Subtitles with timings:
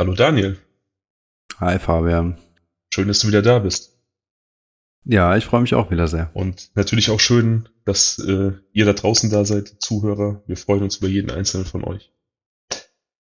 [0.00, 0.56] Hallo Daniel.
[1.58, 2.38] Hi Fabian.
[2.88, 4.00] Schön, dass du wieder da bist.
[5.04, 6.30] Ja, ich freue mich auch wieder sehr.
[6.32, 10.42] Und natürlich auch schön, dass äh, ihr da draußen da seid, Zuhörer.
[10.46, 12.14] Wir freuen uns über jeden einzelnen von euch.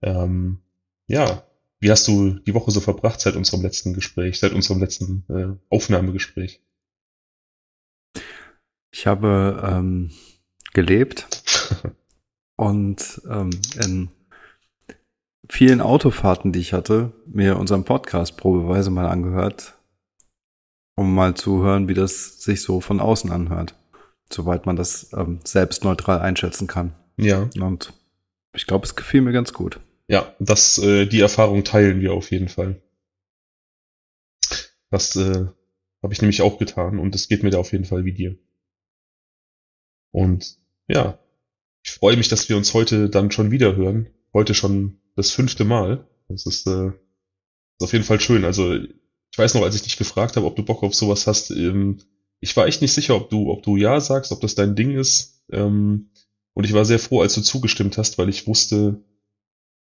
[0.03, 0.59] Ähm,
[1.07, 1.43] ja,
[1.79, 5.75] wie hast du die Woche so verbracht seit unserem letzten Gespräch, seit unserem letzten äh,
[5.75, 6.61] Aufnahmegespräch?
[8.91, 10.11] Ich habe ähm,
[10.73, 11.27] gelebt
[12.57, 13.49] und ähm,
[13.83, 14.11] in
[15.49, 19.77] vielen Autofahrten, die ich hatte, mir unseren Podcast probeweise mal angehört,
[20.95, 23.75] um mal zu hören, wie das sich so von außen anhört,
[24.31, 26.93] soweit man das ähm, selbst neutral einschätzen kann.
[27.17, 27.49] Ja.
[27.59, 27.93] Und
[28.53, 29.79] ich glaube, es gefiel mir ganz gut.
[30.07, 32.81] Ja, das, äh, die Erfahrung teilen wir auf jeden Fall.
[34.89, 35.45] Das äh,
[36.01, 38.37] habe ich nämlich auch getan und es geht mir da auf jeden Fall wie dir.
[40.11, 40.57] Und
[40.87, 41.19] ja,
[41.83, 44.09] ich freue mich, dass wir uns heute dann schon wieder hören.
[44.33, 46.07] Heute schon das fünfte Mal.
[46.27, 48.45] Das ist, äh, ist auf jeden Fall schön.
[48.45, 51.51] Also ich weiß noch, als ich dich gefragt habe, ob du Bock auf sowas hast,
[51.51, 51.99] ähm,
[52.39, 54.97] ich war echt nicht sicher, ob du, ob du ja sagst, ob das dein Ding
[54.97, 55.43] ist.
[55.51, 56.11] Ähm,
[56.53, 59.03] und ich war sehr froh, als du zugestimmt hast, weil ich wusste,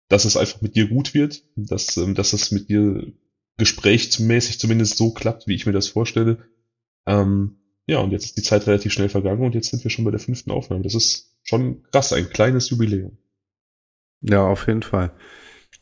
[0.09, 3.13] dass es einfach mit dir gut wird, dass, ähm, dass es mit dir
[3.57, 6.39] gesprächsmäßig zumindest so klappt, wie ich mir das vorstelle.
[7.05, 10.05] Ähm, ja, und jetzt ist die Zeit relativ schnell vergangen und jetzt sind wir schon
[10.05, 10.83] bei der fünften Aufnahme.
[10.83, 13.17] Das ist schon krass, ein kleines Jubiläum.
[14.21, 15.11] Ja, auf jeden Fall.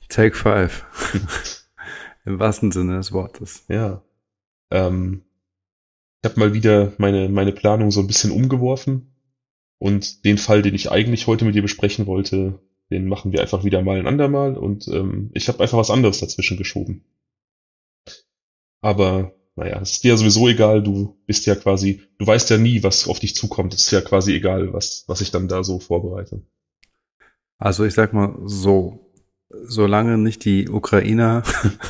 [0.10, 0.86] Take five.
[2.26, 3.66] Im wahrsten Sinne des Wortes.
[3.68, 4.04] Ja.
[4.72, 5.24] Ähm,
[6.22, 9.16] ich habe mal wieder meine, meine Planung so ein bisschen umgeworfen
[9.78, 13.64] und den Fall, den ich eigentlich heute mit dir besprechen wollte, den machen wir einfach
[13.64, 17.04] wieder mal ein andermal und ähm, ich habe einfach was anderes dazwischen geschoben.
[18.82, 22.58] Aber naja, es ist dir ja sowieso egal, du bist ja quasi, du weißt ja
[22.58, 23.74] nie, was auf dich zukommt.
[23.74, 26.42] Es ist ja quasi egal, was, was ich dann da so vorbereite.
[27.58, 29.12] Also ich sag mal so,
[29.50, 31.44] solange nicht die Ukrainer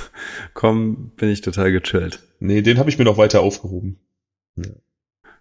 [0.54, 2.24] kommen, bin ich total gechillt.
[2.40, 4.00] Nee, den habe ich mir noch weiter aufgehoben.
[4.56, 4.72] Ja.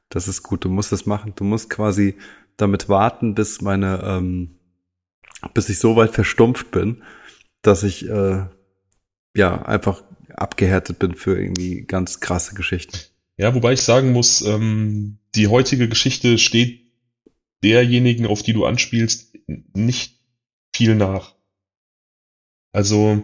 [0.08, 1.32] Das ist gut, du musst das machen.
[1.34, 2.16] Du musst quasi
[2.56, 4.58] damit warten, bis meine, ähm,
[5.54, 7.02] bis ich so weit verstumpft bin,
[7.62, 8.46] dass ich äh,
[9.34, 12.98] ja einfach abgehärtet bin für irgendwie ganz krasse Geschichten.
[13.36, 16.82] Ja, wobei ich sagen muss, ähm, die heutige Geschichte steht
[17.64, 19.36] derjenigen, auf die du anspielst,
[19.74, 20.13] nicht
[20.74, 21.34] viel nach.
[22.72, 23.22] Also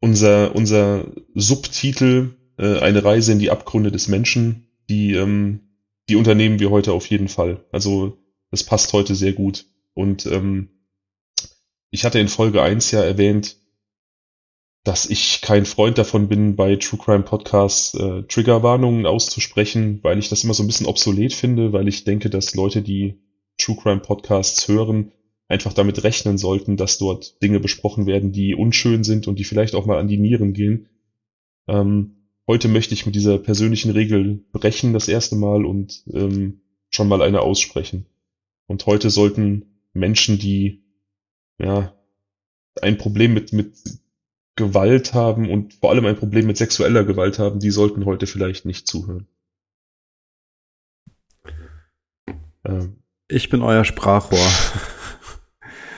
[0.00, 5.60] unser, unser Subtitel, äh, eine Reise in die Abgründe des Menschen, die, ähm,
[6.08, 7.64] die unternehmen wir heute auf jeden Fall.
[7.72, 8.18] Also
[8.50, 9.66] das passt heute sehr gut.
[9.94, 10.70] Und ähm,
[11.90, 13.56] ich hatte in Folge eins ja erwähnt,
[14.84, 20.30] dass ich kein Freund davon bin, bei True Crime Podcasts äh, Triggerwarnungen auszusprechen, weil ich
[20.30, 23.20] das immer so ein bisschen obsolet finde, weil ich denke, dass Leute, die
[23.58, 25.12] True Crime Podcasts hören,
[25.48, 29.74] einfach damit rechnen sollten, dass dort Dinge besprochen werden, die unschön sind und die vielleicht
[29.74, 30.88] auch mal an die Nieren gehen.
[31.66, 32.16] Ähm,
[32.46, 36.60] heute möchte ich mit dieser persönlichen Regel brechen das erste Mal und ähm,
[36.90, 38.06] schon mal eine aussprechen.
[38.66, 40.84] Und heute sollten Menschen, die
[41.58, 41.94] ja
[42.82, 43.74] ein Problem mit, mit
[44.54, 48.66] Gewalt haben und vor allem ein Problem mit sexueller Gewalt haben, die sollten heute vielleicht
[48.66, 49.26] nicht zuhören.
[52.64, 52.98] Ähm.
[53.30, 54.38] Ich bin euer Sprachrohr.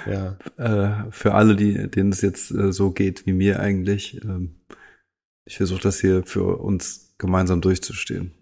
[0.06, 0.36] ja.
[0.56, 4.22] Äh, für alle, die, denen es jetzt äh, so geht wie mir eigentlich.
[4.24, 4.56] Ähm,
[5.44, 8.32] ich versuche das hier für uns gemeinsam durchzustehen.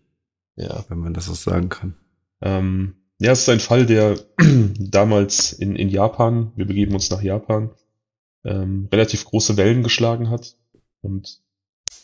[0.56, 0.84] Ja.
[0.88, 1.94] Wenn man das so sagen kann.
[2.40, 4.18] Ähm, ja, es ist ein Fall, der
[4.78, 7.70] damals in, in Japan, wir begeben uns nach Japan,
[8.44, 10.56] ähm, relativ große Wellen geschlagen hat
[11.00, 11.40] und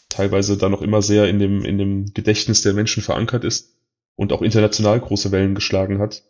[0.08, 3.76] teilweise dann noch immer sehr in dem, in dem Gedächtnis der Menschen verankert ist
[4.16, 6.24] und auch international große Wellen geschlagen hat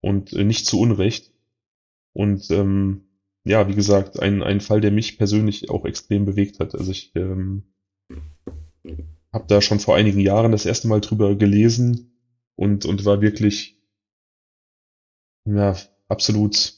[0.00, 1.31] und äh, nicht zu Unrecht.
[2.12, 3.02] Und ähm,
[3.44, 6.74] ja, wie gesagt, ein, ein Fall, der mich persönlich auch extrem bewegt hat.
[6.74, 7.64] Also ich ähm,
[9.32, 12.18] habe da schon vor einigen Jahren das erste Mal drüber gelesen
[12.54, 13.80] und, und war wirklich
[15.44, 15.76] ja,
[16.08, 16.76] absolut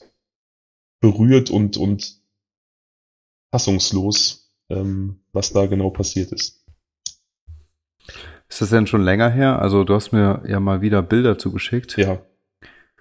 [1.01, 2.19] berührt und, und
[3.51, 6.65] fassungslos, ähm, was da genau passiert ist.
[8.47, 9.59] Ist das denn schon länger her?
[9.59, 11.97] Also du hast mir ja mal wieder Bilder zugeschickt.
[11.97, 12.21] Ja.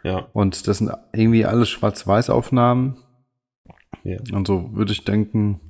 [0.04, 0.28] Ja.
[0.32, 2.98] Und das sind irgendwie alles Schwarz-Weiß-Aufnahmen.
[4.04, 4.18] Ja.
[4.32, 5.60] Und so würde ich denken,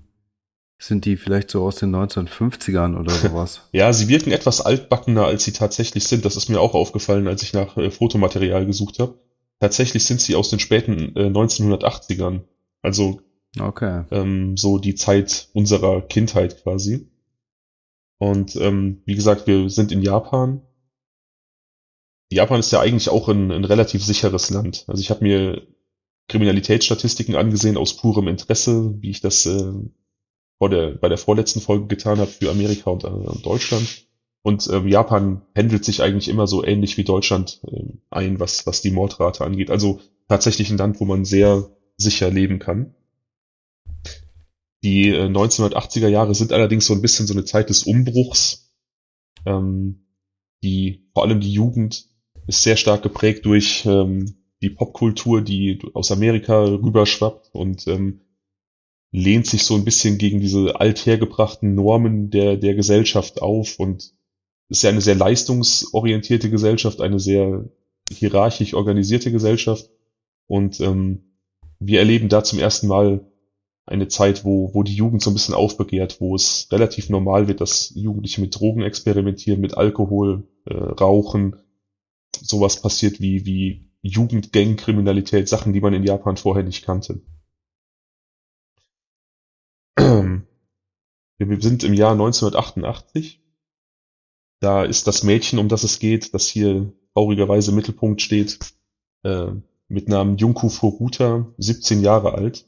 [0.79, 3.69] sind die vielleicht so aus den 1950ern oder sowas.
[3.73, 6.25] ja, sie wirken etwas altbackener, als sie tatsächlich sind.
[6.25, 9.19] Das ist mir auch aufgefallen, als ich nach äh, Fotomaterial gesucht habe.
[9.61, 12.41] Tatsächlich sind sie aus den späten äh, 1980ern.
[12.83, 13.21] Also
[13.61, 14.05] Okay.
[14.11, 17.09] Ähm, so die Zeit unserer Kindheit quasi.
[18.19, 20.63] Und ähm, wie gesagt, wir sind in Japan.
[22.35, 24.85] Japan ist ja eigentlich auch ein, ein relativ sicheres Land.
[24.87, 25.67] Also ich habe mir
[26.29, 29.73] Kriminalitätsstatistiken angesehen aus purem Interesse, wie ich das äh,
[30.59, 34.07] vor der, bei der vorletzten Folge getan habe für Amerika und, äh, und Deutschland.
[34.43, 38.83] Und ähm, Japan pendelt sich eigentlich immer so ähnlich wie Deutschland äh, ein, was, was
[38.83, 39.71] die Mordrate angeht.
[39.71, 42.95] Also tatsächlich ein Land, wo man sehr sicher leben kann.
[44.83, 48.71] Die äh, 1980er Jahre sind allerdings so ein bisschen so eine Zeit des Umbruchs.
[49.47, 50.07] Ähm,
[50.63, 52.07] die, vor allem die Jugend
[52.47, 58.21] ist sehr stark geprägt durch ähm, die Popkultur, die aus Amerika rüberschwappt und ähm,
[59.13, 64.13] lehnt sich so ein bisschen gegen diese althergebrachten Normen der, der Gesellschaft auf und
[64.69, 67.69] ist ja eine sehr leistungsorientierte Gesellschaft, eine sehr
[68.11, 69.89] hierarchisch organisierte Gesellschaft.
[70.47, 71.37] Und ähm,
[71.79, 73.31] wir erleben da zum ersten Mal
[73.87, 77.61] eine Zeit, wo, wo die Jugend so ein bisschen aufbegehrt, wo es relativ normal wird,
[77.61, 81.57] dass Jugendliche mit Drogen experimentieren, mit Alkohol, äh, Rauchen,
[82.35, 87.23] sowas passiert wie, wie Jugendgang-Kriminalität, Sachen, die man in Japan vorher nicht kannte.
[89.99, 93.41] Wir sind im Jahr 1988.
[94.61, 98.59] Da ist das Mädchen, um das es geht, das hier traurigerweise im Mittelpunkt steht,
[99.23, 99.53] äh,
[99.89, 102.67] mit Namen Junko Furuta, 17 Jahre alt.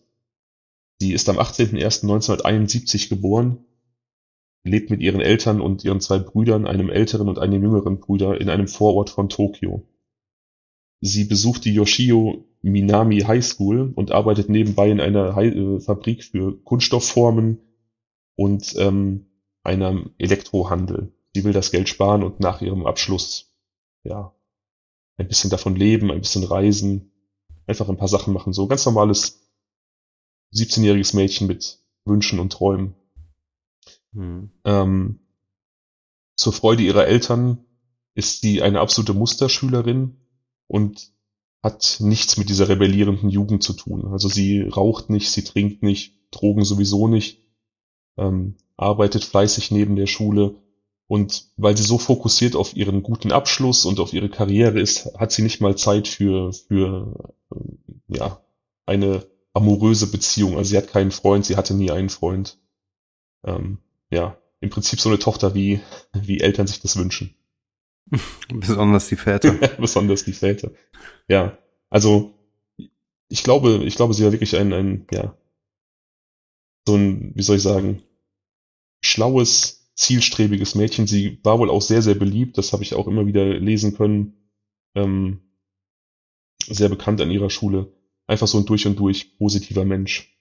[0.99, 3.66] Sie ist am 18.01.1971 geboren,
[4.67, 8.49] lebt mit ihren Eltern und ihren zwei Brüdern, einem älteren und einem jüngeren Bruder, in
[8.49, 9.87] einem Vorort von Tokio.
[11.01, 16.57] Sie besucht die Yoshio Minami High School und arbeitet nebenbei in einer äh, Fabrik für
[16.65, 17.59] Kunststoffformen
[18.35, 19.27] und ähm,
[19.63, 21.13] einem Elektrohandel.
[21.35, 23.53] Sie will das Geld sparen und nach ihrem Abschluss
[24.05, 24.35] ja
[25.17, 27.13] ein bisschen davon leben, ein bisschen reisen,
[27.67, 28.53] einfach ein paar Sachen machen.
[28.53, 29.47] So ganz normales
[30.55, 32.95] 17-jähriges Mädchen mit Wünschen und Träumen.
[34.15, 34.51] Hm.
[34.65, 35.21] Ähm,
[36.37, 37.65] zur Freude ihrer Eltern
[38.15, 40.17] ist sie eine absolute Musterschülerin
[40.67, 41.13] und
[41.63, 44.07] hat nichts mit dieser rebellierenden Jugend zu tun.
[44.13, 47.43] Also sie raucht nicht, sie trinkt nicht, Drogen sowieso nicht,
[48.17, 50.57] ähm, arbeitet fleißig neben der Schule
[51.09, 55.33] und weil sie so fokussiert auf ihren guten Abschluss und auf ihre Karriere ist, hat
[55.33, 58.41] sie nicht mal Zeit für, für äh, ja,
[58.87, 60.57] eine amoröse Beziehung.
[60.57, 62.59] Also sie hat keinen Freund, sie hatte nie einen Freund.
[63.45, 63.79] Ähm,
[64.11, 65.81] ja, im Prinzip so eine Tochter, wie,
[66.13, 67.35] wie Eltern sich das wünschen.
[68.49, 69.53] Besonders die Väter.
[69.79, 70.71] Besonders die Väter.
[71.29, 71.59] Ja,
[71.91, 72.35] also
[73.29, 75.37] ich glaube, ich glaube, sie war wirklich ein, ein, ja,
[76.87, 78.03] so ein, wie soll ich sagen,
[79.03, 81.07] schlaues, zielstrebiges Mädchen.
[81.07, 84.51] Sie war wohl auch sehr, sehr beliebt, das habe ich auch immer wieder lesen können.
[84.95, 85.41] Ähm,
[86.69, 87.93] sehr bekannt an ihrer Schule.
[88.27, 90.36] Einfach so ein durch und durch positiver Mensch.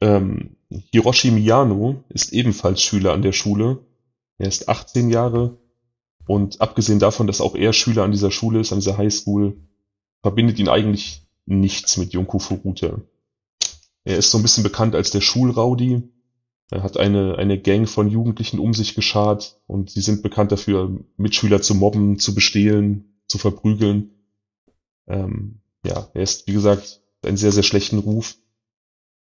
[0.00, 0.56] Ähm,
[0.92, 3.84] Hiroshi Miyano ist ebenfalls Schüler an der Schule.
[4.38, 5.58] Er ist 18 Jahre
[6.26, 9.56] und abgesehen davon, dass auch er Schüler an dieser Schule ist, an dieser Highschool,
[10.22, 13.00] verbindet ihn eigentlich nichts mit Junko Furuta.
[14.04, 16.02] Er ist so ein bisschen bekannt als der Schulraudi.
[16.70, 20.98] Er hat eine, eine Gang von Jugendlichen um sich geschart und sie sind bekannt dafür,
[21.16, 24.10] Mitschüler zu mobben, zu bestehlen, zu verprügeln.
[25.06, 28.36] Ähm, ja, er ist, wie gesagt, einen sehr, sehr schlechten Ruf.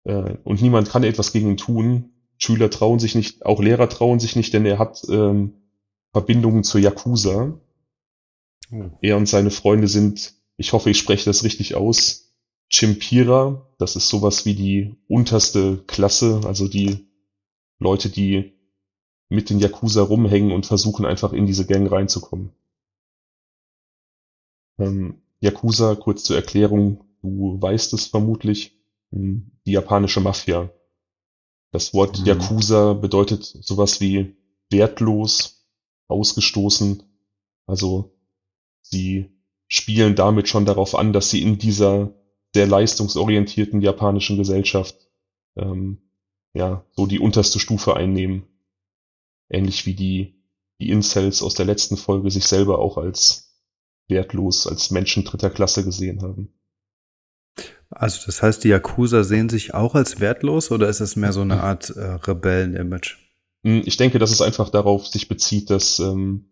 [0.05, 2.13] Äh, und niemand kann etwas gegen ihn tun.
[2.39, 5.55] Schüler trauen sich nicht, auch Lehrer trauen sich nicht, denn er hat ähm,
[6.13, 7.59] Verbindungen zur Yakuza.
[8.73, 8.91] Oh.
[9.01, 12.33] Er und seine Freunde sind, ich hoffe, ich spreche das richtig aus,
[12.69, 17.07] Chimpira, das ist sowas wie die unterste Klasse, also die
[17.79, 18.55] Leute, die
[19.29, 22.53] mit den Yakuza rumhängen und versuchen einfach in diese Gang reinzukommen.
[24.79, 28.82] Ähm, Yakuza, kurz zur Erklärung, du weißt es vermutlich,
[29.13, 30.71] die japanische Mafia.
[31.71, 32.27] Das Wort mhm.
[32.27, 34.37] Yakuza bedeutet sowas wie
[34.71, 35.67] wertlos,
[36.09, 37.03] ausgestoßen.
[37.67, 38.15] Also
[38.83, 39.31] sie
[39.69, 42.15] spielen damit schon darauf an, dass sie in dieser
[42.55, 44.97] sehr leistungsorientierten japanischen Gesellschaft
[45.57, 46.03] ähm,
[46.55, 48.45] ja so die unterste Stufe einnehmen.
[49.49, 50.43] Ähnlich wie die,
[50.81, 53.55] die Incels aus der letzten Folge sich selber auch als
[54.09, 56.53] wertlos, als Menschen dritter Klasse gesehen haben.
[57.95, 61.43] Also das heißt, die Yakuza sehen sich auch als wertlos oder ist es mehr so
[61.43, 63.17] eine Art äh, Rebellen-Image?
[63.65, 66.51] Hm, ich denke, dass es einfach darauf sich bezieht, dass ähm,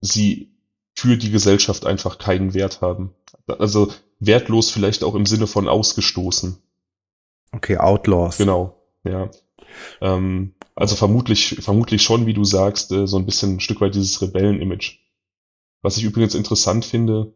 [0.00, 0.52] sie
[0.94, 3.14] für die Gesellschaft einfach keinen Wert haben.
[3.46, 6.58] Also wertlos vielleicht auch im Sinne von ausgestoßen.
[7.52, 8.38] Okay, Outlaws.
[8.38, 9.30] Genau, ja.
[10.00, 13.94] Ähm, also vermutlich, vermutlich schon, wie du sagst, äh, so ein bisschen ein Stück weit
[13.94, 14.98] dieses Rebellen-Image.
[15.82, 17.34] Was ich übrigens interessant finde,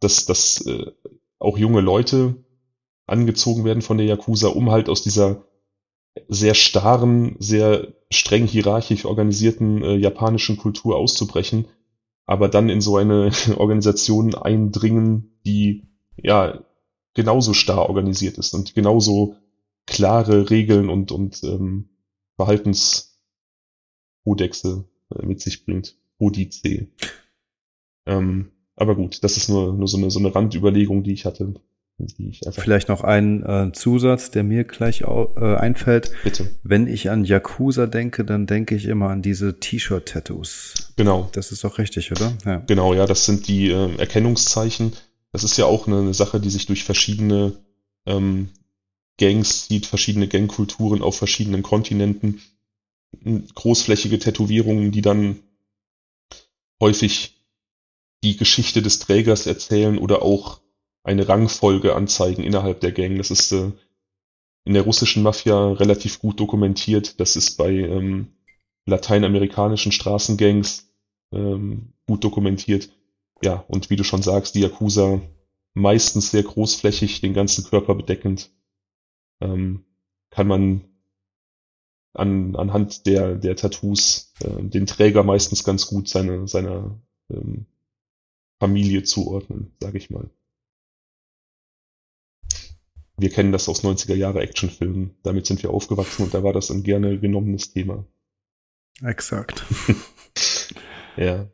[0.00, 0.92] dass, dass äh,
[1.38, 2.36] auch junge Leute
[3.06, 5.44] angezogen werden von der Yakuza, um halt aus dieser
[6.28, 11.66] sehr starren, sehr streng hierarchisch organisierten äh, japanischen Kultur auszubrechen,
[12.24, 16.64] aber dann in so eine Organisation eindringen, die ja
[17.14, 19.36] genauso starr organisiert ist und genauso
[19.86, 21.88] klare Regeln und, und ähm,
[22.36, 24.84] Verhaltenskodexe
[25.14, 25.96] äh, mit sich bringt.
[26.18, 26.88] Odyssee.
[28.06, 31.54] Ähm, aber gut, das ist nur, nur so, eine, so eine Randüberlegung, die ich hatte.
[32.50, 36.10] Vielleicht noch ein äh, Zusatz, der mir gleich äh, einfällt.
[36.24, 36.54] Bitte.
[36.62, 40.92] Wenn ich an Yakuza denke, dann denke ich immer an diese T-Shirt-Tattoos.
[40.96, 41.30] Genau.
[41.32, 42.36] Das ist doch richtig, oder?
[42.44, 42.56] Ja.
[42.66, 44.92] Genau, ja, das sind die äh, Erkennungszeichen.
[45.32, 47.54] Das ist ja auch eine, eine Sache, die sich durch verschiedene
[48.04, 48.50] ähm,
[49.18, 52.42] Gangs zieht, verschiedene Gangkulturen auf verschiedenen Kontinenten.
[53.54, 55.40] Großflächige Tätowierungen, die dann
[56.78, 57.42] häufig
[58.22, 60.60] die Geschichte des Trägers erzählen oder auch
[61.06, 63.16] eine Rangfolge anzeigen innerhalb der Gang.
[63.16, 63.70] Das ist äh,
[64.64, 67.20] in der russischen Mafia relativ gut dokumentiert.
[67.20, 68.32] Das ist bei ähm,
[68.86, 70.92] lateinamerikanischen Straßengangs
[71.32, 72.90] ähm, gut dokumentiert.
[73.42, 75.20] Ja, und wie du schon sagst, die Yakuza
[75.74, 78.50] meistens sehr großflächig, den ganzen Körper bedeckend.
[79.40, 79.84] Ähm,
[80.30, 80.84] kann man
[82.14, 86.98] an, anhand der, der Tattoos äh, den Träger meistens ganz gut seine, seiner
[87.30, 87.66] ähm,
[88.58, 90.30] Familie zuordnen, sage ich mal.
[93.18, 95.16] Wir kennen das aus 90er Jahre Actionfilmen.
[95.22, 98.04] Damit sind wir aufgewachsen und da war das ein gerne genommenes Thema.
[99.02, 99.64] Exakt.
[101.16, 101.46] ja.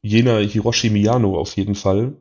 [0.00, 2.16] Jener Hiroshi Miyano auf jeden Fall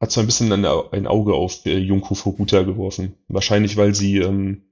[0.00, 3.14] hat so ein bisschen ein, ein Auge auf äh, Junko Furuta geworfen.
[3.28, 4.62] Wahrscheinlich, weil sie ähm,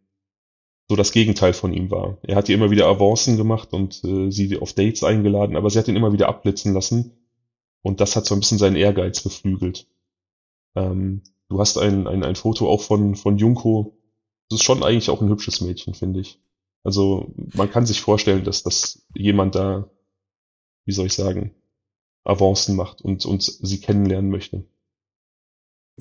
[0.89, 2.19] so das Gegenteil von ihm war.
[2.23, 5.79] Er hat ihr immer wieder Avancen gemacht und äh, sie auf Dates eingeladen, aber sie
[5.79, 7.13] hat ihn immer wieder abblitzen lassen.
[7.83, 9.87] Und das hat so ein bisschen seinen Ehrgeiz beflügelt.
[10.75, 13.99] Ähm, du hast ein, ein, ein Foto auch von, von Junko.
[14.49, 16.41] Das ist schon eigentlich auch ein hübsches Mädchen, finde ich.
[16.85, 19.91] Also man kann sich vorstellen, dass, dass jemand da,
[20.85, 21.55] wie soll ich sagen,
[22.25, 24.65] Avancen macht und, und sie kennenlernen möchte.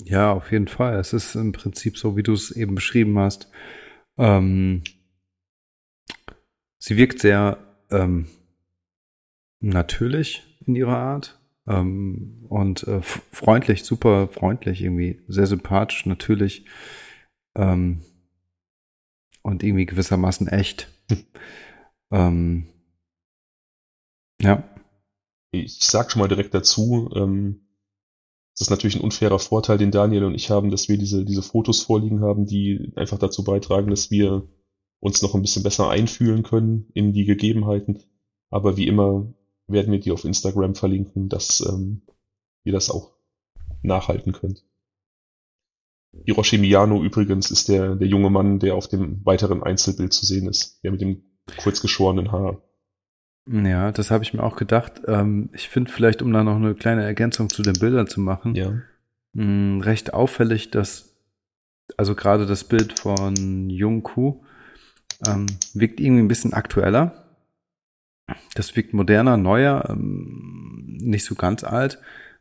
[0.04, 0.98] Ja, auf jeden Fall.
[0.98, 3.50] Es ist im Prinzip so, wie du es eben beschrieben hast.
[4.16, 4.84] Ähm,
[6.78, 7.58] sie wirkt sehr
[7.90, 8.28] ähm,
[9.60, 11.37] natürlich in ihrer Art
[11.68, 16.64] ähm, und äh, freundlich, super freundlich irgendwie, sehr sympathisch, natürlich
[17.56, 18.02] ähm,
[19.42, 20.88] und irgendwie gewissermaßen echt.
[22.10, 22.66] ähm,
[24.40, 24.64] ja.
[25.50, 27.68] Ich sag schon mal direkt dazu, ähm,
[28.54, 31.42] das ist natürlich ein unfairer Vorteil, den Daniel und ich haben, dass wir diese, diese
[31.42, 34.48] Fotos vorliegen haben, die einfach dazu beitragen, dass wir
[35.00, 38.02] uns noch ein bisschen besser einfühlen können in die Gegebenheiten.
[38.50, 39.32] Aber wie immer
[39.68, 42.02] werden wir die auf Instagram verlinken, dass ähm,
[42.64, 43.12] ihr das auch
[43.82, 44.64] nachhalten könnt.
[46.24, 50.48] Hiroshi Miyano übrigens ist der, der junge Mann, der auf dem weiteren Einzelbild zu sehen
[50.48, 51.22] ist, der mit dem
[51.62, 52.62] kurz geschorenen Haar.
[53.50, 55.02] Ja, das habe ich mir auch gedacht.
[55.06, 58.54] Ähm, ich finde vielleicht, um da noch eine kleine Ergänzung zu den Bildern zu machen,
[58.54, 58.70] ja.
[59.32, 61.16] mh, hm, recht auffällig, dass
[61.96, 64.42] also gerade das Bild von Jung Ku
[65.26, 67.27] ähm, wirkt irgendwie ein bisschen aktueller.
[68.54, 71.98] Das wirkt moderner, neuer, ähm, nicht so ganz alt.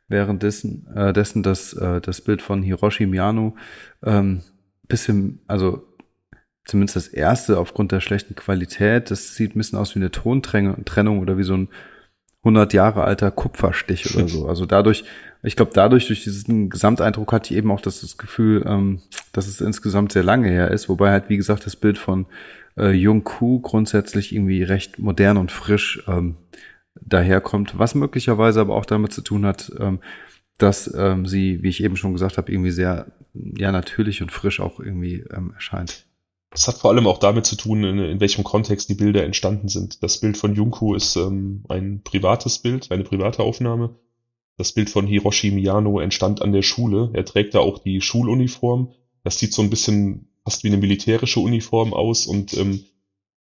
[0.07, 3.55] Währenddessen äh, dessen das, äh, das Bild von Hiroshi Miyano
[4.03, 4.41] ähm,
[4.87, 5.83] bisschen, also
[6.65, 9.11] zumindest das erste aufgrund der schlechten Qualität.
[9.11, 11.69] Das sieht ein bisschen aus wie eine Tontrennung oder wie so ein
[12.43, 14.47] 100 Jahre alter Kupferstich oder so.
[14.47, 15.03] Also dadurch,
[15.43, 19.01] ich glaube, dadurch, durch diesen Gesamteindruck hatte ich eben auch das, das Gefühl, ähm,
[19.33, 20.87] dass es insgesamt sehr lange her ist.
[20.87, 22.25] Wobei halt, wie gesagt, das Bild von
[22.77, 26.35] äh, Jung Ku grundsätzlich irgendwie recht modern und frisch ähm,
[27.01, 27.77] daherkommt.
[27.77, 29.99] Was möglicherweise aber auch damit zu tun hat, ähm,
[30.57, 34.59] dass ähm, sie, wie ich eben schon gesagt habe, irgendwie sehr ja natürlich und frisch
[34.59, 36.05] auch irgendwie ähm, erscheint.
[36.49, 39.67] Das hat vor allem auch damit zu tun, in, in welchem Kontext die Bilder entstanden
[39.67, 40.01] sind.
[40.01, 43.95] Das Bild von Junko ist ähm, ein privates Bild, eine private Aufnahme.
[44.57, 47.11] Das Bild von Hiroshi Miyano entstand an der Schule.
[47.13, 48.91] Er trägt da auch die Schuluniform.
[49.23, 52.85] Das sieht so ein bisschen fast wie eine militärische Uniform aus und ähm,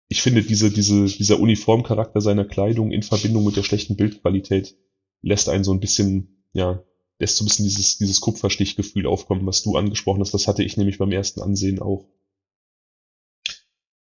[0.09, 4.77] ich finde diese, diese, dieser Uniformcharakter seiner Kleidung in Verbindung mit der schlechten Bildqualität
[5.23, 6.85] lässt einen so ein bisschen, ja,
[7.19, 10.35] lässt so ein bisschen dieses, dieses Kupferstichgefühl aufkommen, was du angesprochen hast.
[10.35, 12.07] Das hatte ich nämlich beim ersten Ansehen auch.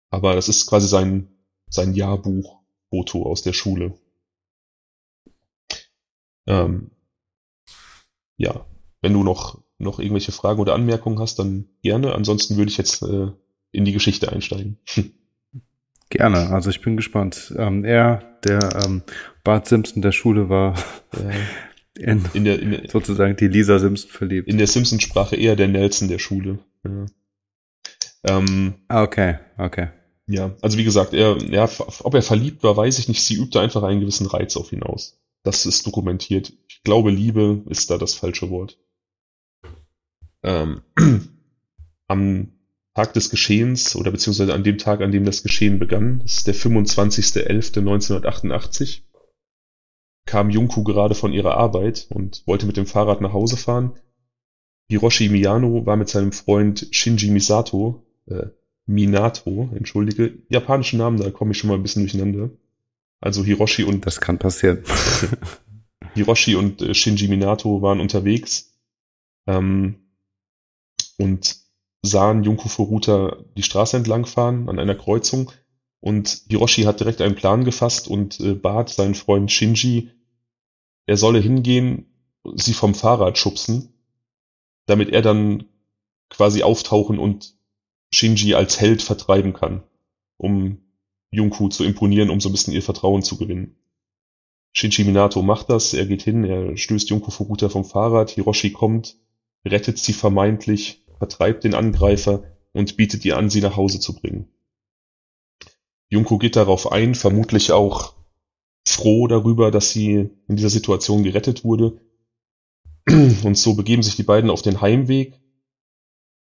[0.09, 1.29] Aber das ist quasi sein,
[1.69, 3.97] sein Jahrbuch-Foto aus der Schule.
[6.47, 6.91] Ähm,
[8.35, 8.65] ja,
[9.01, 12.13] wenn du noch, noch irgendwelche Fragen oder Anmerkungen hast, dann gerne.
[12.13, 13.31] Ansonsten würde ich jetzt äh,
[13.71, 14.77] in die Geschichte einsteigen.
[16.11, 17.53] Gerne, also ich bin gespannt.
[17.55, 19.03] Ähm, er, der ähm,
[19.43, 20.73] Bart Simpson der Schule war
[21.95, 24.47] in, in, der, in der, sozusagen die Lisa Simpson verliebt.
[24.47, 26.57] In der Simpson-Sprache eher der Nelson der Schule.
[26.83, 27.05] Ja.
[28.23, 29.89] Ähm, ah, okay, okay.
[30.25, 31.69] Ja, also wie gesagt, er, ja,
[32.03, 33.23] ob er verliebt war, weiß ich nicht.
[33.23, 35.19] Sie übte einfach einen gewissen Reiz auf ihn aus.
[35.43, 36.53] Das ist dokumentiert.
[36.67, 38.77] Ich glaube, Liebe ist da das falsche Wort.
[40.43, 40.81] Ähm,
[42.07, 42.53] am
[42.95, 46.47] Tag des Geschehens oder beziehungsweise an dem Tag, an dem das Geschehen begann, das ist
[46.47, 49.01] der 25.11.1988,
[50.25, 53.99] kam Junko gerade von ihrer Arbeit und wollte mit dem Fahrrad nach Hause fahren.
[54.89, 58.47] Hiroshi Miyano war mit seinem Freund Shinji Misato, äh,
[58.85, 62.49] Minato, entschuldige, japanische Namen, da komme ich schon mal ein bisschen durcheinander.
[63.21, 64.83] Also Hiroshi und Das kann passieren.
[66.15, 68.73] Hiroshi und äh, Shinji Minato waren unterwegs
[69.45, 69.95] ähm,
[71.19, 71.57] und
[72.01, 75.51] sahen Junko Furuta die Straße entlang fahren an einer Kreuzung
[76.01, 80.11] und Hiroshi hat direkt einen Plan gefasst und äh, bat seinen Freund Shinji,
[81.05, 82.05] er solle hingehen,
[82.55, 83.93] sie vom Fahrrad schubsen,
[84.85, 85.65] damit er dann
[86.29, 87.55] quasi auftauchen und
[88.11, 89.83] Shinji als Held vertreiben kann,
[90.37, 90.79] um
[91.31, 93.75] Junko zu imponieren, um so ein bisschen ihr Vertrauen zu gewinnen.
[94.71, 99.17] Shinji Minato macht das, er geht hin, er stößt Junko Furuta vom Fahrrad, Hiroshi kommt,
[99.65, 104.47] rettet sie vermeintlich, vertreibt den Angreifer und bietet ihr an, sie nach Hause zu bringen.
[106.09, 108.15] Junko geht darauf ein, vermutlich auch
[108.87, 112.01] froh darüber, dass sie in dieser Situation gerettet wurde.
[113.07, 115.39] Und so begeben sich die beiden auf den Heimweg.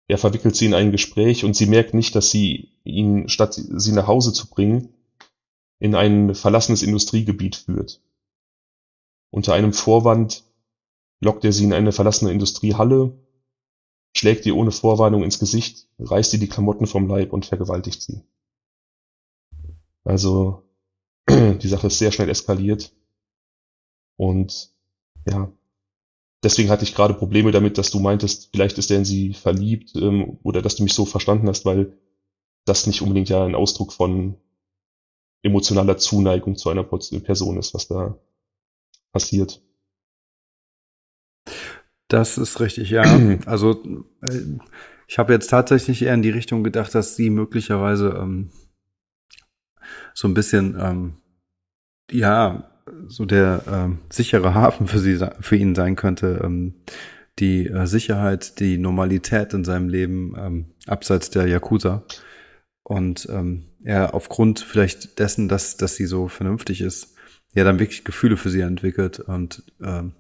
[0.09, 3.93] Er verwickelt sie in ein Gespräch und sie merkt nicht, dass sie ihn, statt sie
[3.93, 4.95] nach Hause zu bringen,
[5.79, 8.03] in ein verlassenes Industriegebiet führt.
[9.31, 10.45] Unter einem Vorwand
[11.21, 13.13] lockt er sie in eine verlassene Industriehalle,
[14.17, 18.23] schlägt ihr ohne Vorwarnung ins Gesicht, reißt ihr die Klamotten vom Leib und vergewaltigt sie.
[20.05, 20.65] Also
[21.29, 22.93] die Sache ist sehr schnell eskaliert.
[24.17, 24.73] Und
[25.27, 25.53] ja,
[26.43, 29.95] deswegen hatte ich gerade Probleme damit, dass du meintest, vielleicht ist er in sie verliebt
[29.97, 31.99] ähm, oder dass du mich so verstanden hast, weil
[32.65, 34.37] das nicht unbedingt ja ein Ausdruck von
[35.43, 38.19] emotionaler Zuneigung zu einer Person ist, was da
[39.13, 39.63] passiert.
[42.11, 43.05] Das ist richtig, ja.
[43.47, 43.83] Also
[44.21, 44.41] äh,
[45.07, 48.51] ich habe jetzt tatsächlich eher in die Richtung gedacht, dass sie möglicherweise ähm,
[50.13, 51.15] so ein bisschen, ähm,
[52.11, 52.71] ja,
[53.07, 56.41] so der ähm, sichere Hafen für sie, für ihn sein könnte.
[56.43, 56.75] Ähm,
[57.39, 62.05] die äh, Sicherheit, die Normalität in seinem Leben ähm, abseits der Yakuza.
[62.83, 67.17] Und ähm, er aufgrund vielleicht dessen, dass, dass sie so vernünftig ist,
[67.55, 70.13] ja dann wirklich Gefühle für sie entwickelt und ähm,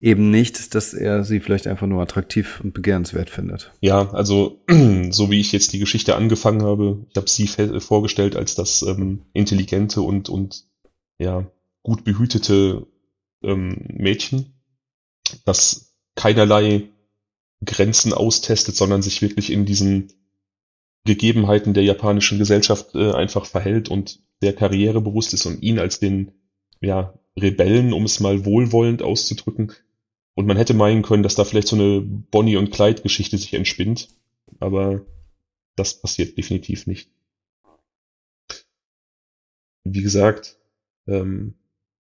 [0.00, 3.72] eben nicht, dass er sie vielleicht einfach nur attraktiv und begehrenswert findet.
[3.80, 4.62] Ja, also
[5.10, 7.48] so wie ich jetzt die Geschichte angefangen habe, ich habe sie
[7.80, 10.64] vorgestellt als das ähm, intelligente und und
[11.18, 11.50] ja
[11.82, 12.86] gut behütete
[13.42, 14.54] ähm, Mädchen,
[15.44, 16.88] das keinerlei
[17.64, 20.12] Grenzen austestet, sondern sich wirklich in diesen
[21.04, 26.32] Gegebenheiten der japanischen Gesellschaft äh, einfach verhält und sehr karrierebewusst ist und ihn als den
[26.80, 29.72] ja, Rebellen, um es mal wohlwollend auszudrücken.
[30.38, 33.54] Und man hätte meinen können, dass da vielleicht so eine Bonnie und Clyde Geschichte sich
[33.54, 34.08] entspinnt.
[34.60, 35.04] Aber
[35.74, 37.10] das passiert definitiv nicht.
[39.82, 40.56] Wie gesagt,
[41.08, 41.54] ähm,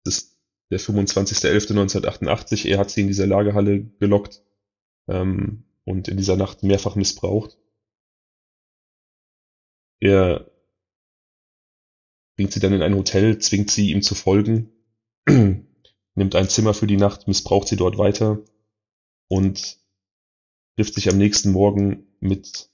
[0.05, 0.39] ist
[0.71, 2.67] der 25.11.1988.
[2.67, 4.41] Er hat sie in dieser Lagerhalle gelockt
[5.07, 7.59] ähm, und in dieser Nacht mehrfach missbraucht.
[9.99, 10.49] Er
[12.35, 14.71] bringt sie dann in ein Hotel, zwingt sie ihm zu folgen,
[16.15, 18.39] nimmt ein Zimmer für die Nacht, missbraucht sie dort weiter
[19.27, 19.77] und
[20.75, 22.69] trifft sich am nächsten Morgen mit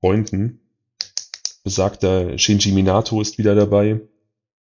[0.00, 0.60] Freunden.
[1.64, 4.00] Besagter Shinji Minato ist wieder dabei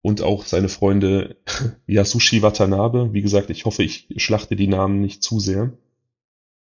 [0.03, 1.37] und auch seine Freunde
[1.87, 3.13] Yasushi Watanabe.
[3.13, 5.73] Wie gesagt, ich hoffe, ich schlachte die Namen nicht zu sehr.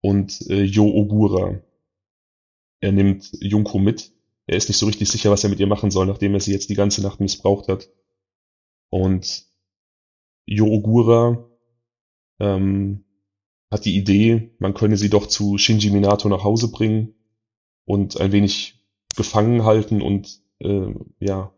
[0.01, 1.61] Und äh, Yo Ogura.
[2.81, 4.13] Er nimmt Junko mit
[4.49, 6.51] er ist nicht so richtig sicher, was er mit ihr machen soll, nachdem er sie
[6.51, 7.87] jetzt die ganze Nacht missbraucht hat.
[8.89, 9.45] Und
[10.51, 11.45] Yo Ogura
[12.39, 13.05] ähm,
[13.69, 17.13] hat die Idee, man könne sie doch zu Shinji Minato nach Hause bringen
[17.85, 18.83] und ein wenig
[19.15, 21.53] gefangen halten und äh, ja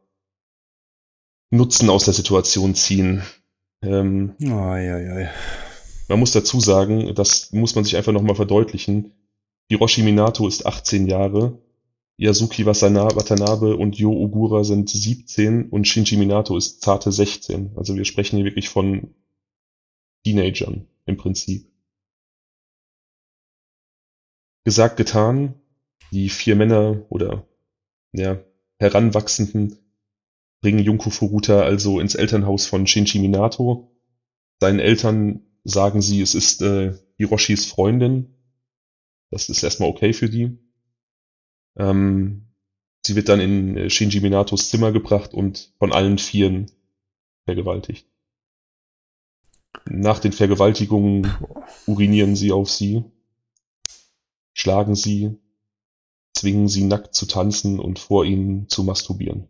[1.52, 3.24] Nutzen aus der Situation ziehen.
[3.82, 5.30] Ähm, oh, ja, ja.
[6.10, 9.14] Man muss dazu sagen, das muss man sich einfach nochmal verdeutlichen.
[9.70, 11.62] Hiroshi Minato ist 18 Jahre
[12.22, 17.72] Yasuki Watanabe und Yo Ogura sind 17 und Shinji Minato ist zarte 16.
[17.76, 19.16] Also wir sprechen hier wirklich von
[20.24, 21.68] Teenagern im Prinzip.
[24.64, 25.56] Gesagt, getan.
[26.12, 27.48] Die vier Männer oder
[28.12, 28.40] ja,
[28.78, 29.78] Heranwachsenden
[30.62, 33.98] bringen Junko Furuta also ins Elternhaus von Shinji Minato.
[34.60, 38.36] Seinen Eltern sagen sie, es ist äh, Hiroshis Freundin.
[39.32, 40.60] Das ist erstmal okay für die.
[41.76, 42.48] Ähm,
[43.06, 46.72] sie wird dann in äh, Shinji Minatos Zimmer gebracht und von allen Vieren
[47.46, 48.08] vergewaltigt.
[49.86, 51.32] Nach den Vergewaltigungen
[51.88, 53.04] urinieren sie auf sie,
[54.54, 55.38] schlagen sie,
[56.34, 59.48] zwingen sie nackt zu tanzen und vor ihnen zu masturbieren.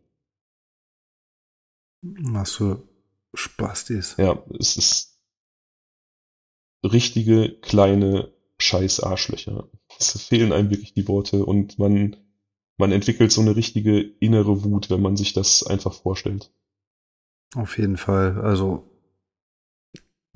[2.02, 2.88] Was für
[3.34, 4.16] Spastis.
[4.18, 5.20] Ja, es ist
[6.84, 9.70] richtige kleine scheiß Arschlöcher.
[10.00, 12.16] Es fehlen einem wirklich die Worte und man,
[12.78, 16.52] man entwickelt so eine richtige innere Wut, wenn man sich das einfach vorstellt.
[17.56, 18.40] Auf jeden Fall.
[18.42, 18.88] Also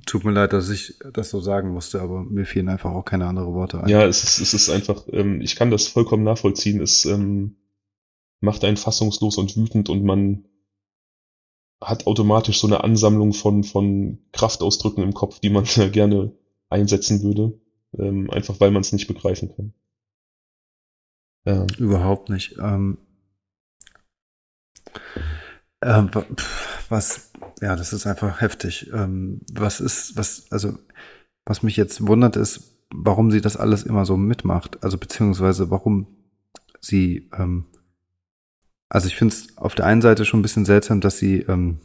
[0.06, 3.26] tut mir leid, dass ich das so sagen musste, aber mir fielen einfach auch keine
[3.26, 3.90] anderen Worte ein.
[3.90, 6.82] Ja, es ist, es ist einfach, ähm, ich kann das vollkommen nachvollziehen.
[6.82, 7.58] Es ähm,
[8.42, 10.46] macht einen fassungslos und wütend und man
[11.82, 16.34] hat automatisch so eine Ansammlung von, von Kraftausdrücken im Kopf, die man gerne
[16.70, 17.60] einsetzen würde,
[17.98, 19.74] ähm, einfach weil man es nicht begreifen kann.
[21.46, 21.66] Ja.
[21.78, 22.58] Überhaupt nicht.
[22.60, 22.98] Ähm,
[25.82, 26.04] äh,
[26.90, 27.32] was,
[27.62, 28.92] ja, das ist einfach heftig.
[28.94, 30.78] Ähm, was ist, was, also,
[31.46, 34.84] was mich jetzt wundert, ist, warum sie das alles immer so mitmacht.
[34.84, 36.08] Also, beziehungsweise, warum
[36.82, 37.66] sie, ähm,
[38.90, 41.80] also ich finde es auf der einen Seite schon ein bisschen seltsam, dass sie ähm,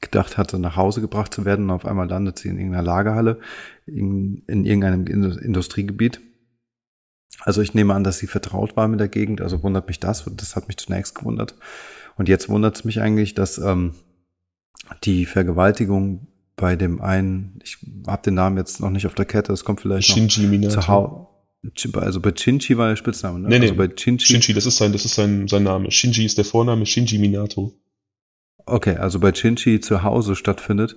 [0.00, 3.40] gedacht hatte, nach Hause gebracht zu werden und auf einmal landet sie in irgendeiner Lagerhalle,
[3.86, 6.20] in, in irgendeinem Industriegebiet.
[7.40, 10.24] Also ich nehme an, dass sie vertraut war mit der Gegend, also wundert mich das,
[10.36, 11.54] das hat mich zunächst gewundert.
[12.16, 13.94] Und jetzt wundert es mich eigentlich, dass ähm,
[15.04, 19.52] die Vergewaltigung bei dem einen, ich habe den Namen jetzt noch nicht auf der Kette,
[19.52, 20.80] es kommt vielleicht Shinji noch Minato.
[20.80, 21.26] zu Hause.
[21.94, 23.48] Also bei Shinji war der Spitzname, ne?
[23.48, 23.66] Nee, nee.
[23.66, 25.90] Also bei Shinji, Shinji, das ist sein, das ist sein, sein Name.
[25.90, 27.72] Shinji ist der Vorname, Shinji Minato.
[28.68, 30.96] Okay, also bei Shinji zu Hause stattfindet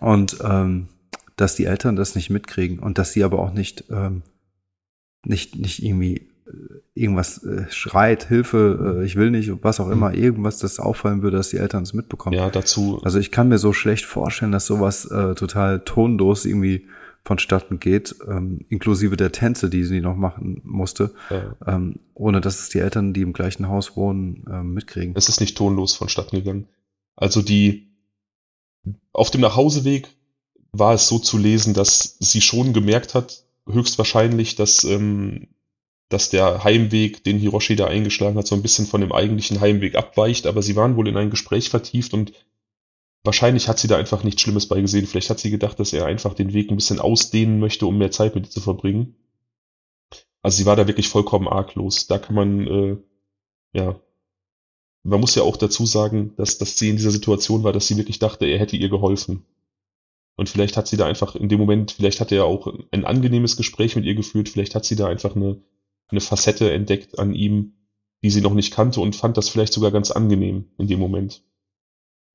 [0.00, 0.88] und ähm,
[1.36, 4.22] dass die Eltern das nicht mitkriegen und dass sie aber auch nicht ähm,
[5.24, 6.50] nicht nicht irgendwie äh,
[6.94, 11.36] irgendwas äh, schreit, Hilfe, äh, ich will nicht, was auch immer, irgendwas, das auffallen würde,
[11.36, 12.36] dass die Eltern es mitbekommen.
[12.36, 13.00] Ja, dazu.
[13.04, 16.86] Also ich kann mir so schlecht vorstellen, dass sowas äh, total tonlos irgendwie
[17.26, 21.56] vonstatten geht, ähm, inklusive der Tänze, die sie noch machen musste, ja.
[21.66, 25.14] ähm, ohne dass es die Eltern, die im gleichen Haus wohnen, ähm, mitkriegen.
[25.16, 26.68] Es ist nicht tonlos vonstatten gegangen.
[27.16, 27.86] Also die
[29.12, 30.14] auf dem Nachhauseweg
[30.72, 35.48] war es so zu lesen, dass sie schon gemerkt hat, höchstwahrscheinlich, dass, ähm,
[36.08, 39.96] dass der Heimweg, den Hiroshi da eingeschlagen hat, so ein bisschen von dem eigentlichen Heimweg
[39.96, 42.32] abweicht, aber sie waren wohl in ein Gespräch vertieft und
[43.24, 45.06] wahrscheinlich hat sie da einfach nichts Schlimmes bei gesehen.
[45.06, 48.10] Vielleicht hat sie gedacht, dass er einfach den Weg ein bisschen ausdehnen möchte, um mehr
[48.10, 49.16] Zeit mit ihr zu verbringen.
[50.42, 52.06] Also sie war da wirklich vollkommen arglos.
[52.06, 52.96] Da kann man, äh,
[53.72, 54.00] ja,
[55.06, 57.96] man muss ja auch dazu sagen, dass, dass sie in dieser Situation war, dass sie
[57.96, 59.44] wirklich dachte, er hätte ihr geholfen.
[60.36, 63.56] Und vielleicht hat sie da einfach in dem Moment, vielleicht hat er auch ein angenehmes
[63.56, 65.62] Gespräch mit ihr geführt, vielleicht hat sie da einfach eine,
[66.08, 67.74] eine Facette entdeckt an ihm,
[68.22, 71.44] die sie noch nicht kannte und fand das vielleicht sogar ganz angenehm in dem Moment.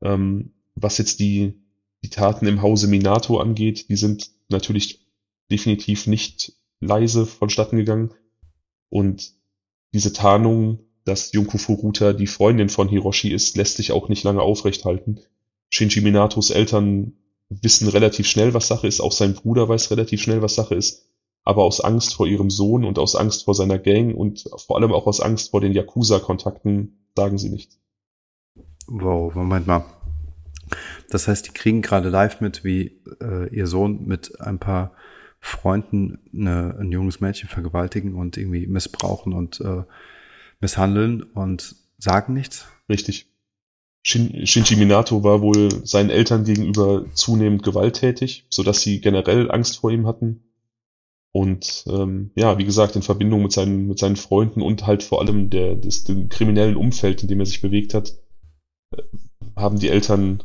[0.01, 1.61] Ähm, was jetzt die,
[2.03, 5.05] die Taten im Hause Minato angeht, die sind natürlich
[5.51, 8.13] definitiv nicht leise vonstatten gegangen.
[8.89, 9.33] Und
[9.93, 14.41] diese Tarnung dass Junko Furuta die Freundin von Hiroshi ist, lässt sich auch nicht lange
[14.41, 15.19] aufrechthalten.
[15.69, 17.13] Shinji Minatos Eltern
[17.49, 21.09] wissen relativ schnell, was Sache ist, auch sein Bruder weiß relativ schnell, was Sache ist,
[21.43, 24.93] aber aus Angst vor ihrem Sohn und aus Angst vor seiner Gang und vor allem
[24.93, 27.79] auch aus Angst vor den Yakuza-Kontakten sagen sie nichts.
[28.87, 29.85] Wow, Moment mal.
[31.09, 34.93] Das heißt, die kriegen gerade live mit, wie äh, ihr Sohn mit ein paar
[35.39, 39.83] Freunden eine, ein junges Mädchen vergewaltigen und irgendwie missbrauchen und äh,
[40.61, 42.65] misshandeln und sagen nichts.
[42.89, 43.27] Richtig.
[44.03, 49.77] Shin, Shinji Minato war wohl seinen Eltern gegenüber zunehmend gewalttätig, so dass sie generell Angst
[49.77, 50.43] vor ihm hatten.
[51.33, 55.21] Und ähm, ja, wie gesagt, in Verbindung mit seinen, mit seinen Freunden und halt vor
[55.21, 58.13] allem der, des, dem kriminellen Umfeld, in dem er sich bewegt hat,
[58.95, 59.03] äh,
[59.55, 60.43] haben die Eltern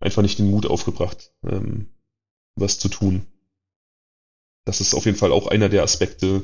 [0.00, 1.88] einfach nicht den Mut aufgebracht, ähm,
[2.56, 3.26] was zu tun.
[4.64, 6.42] Das ist auf jeden Fall auch einer der Aspekte,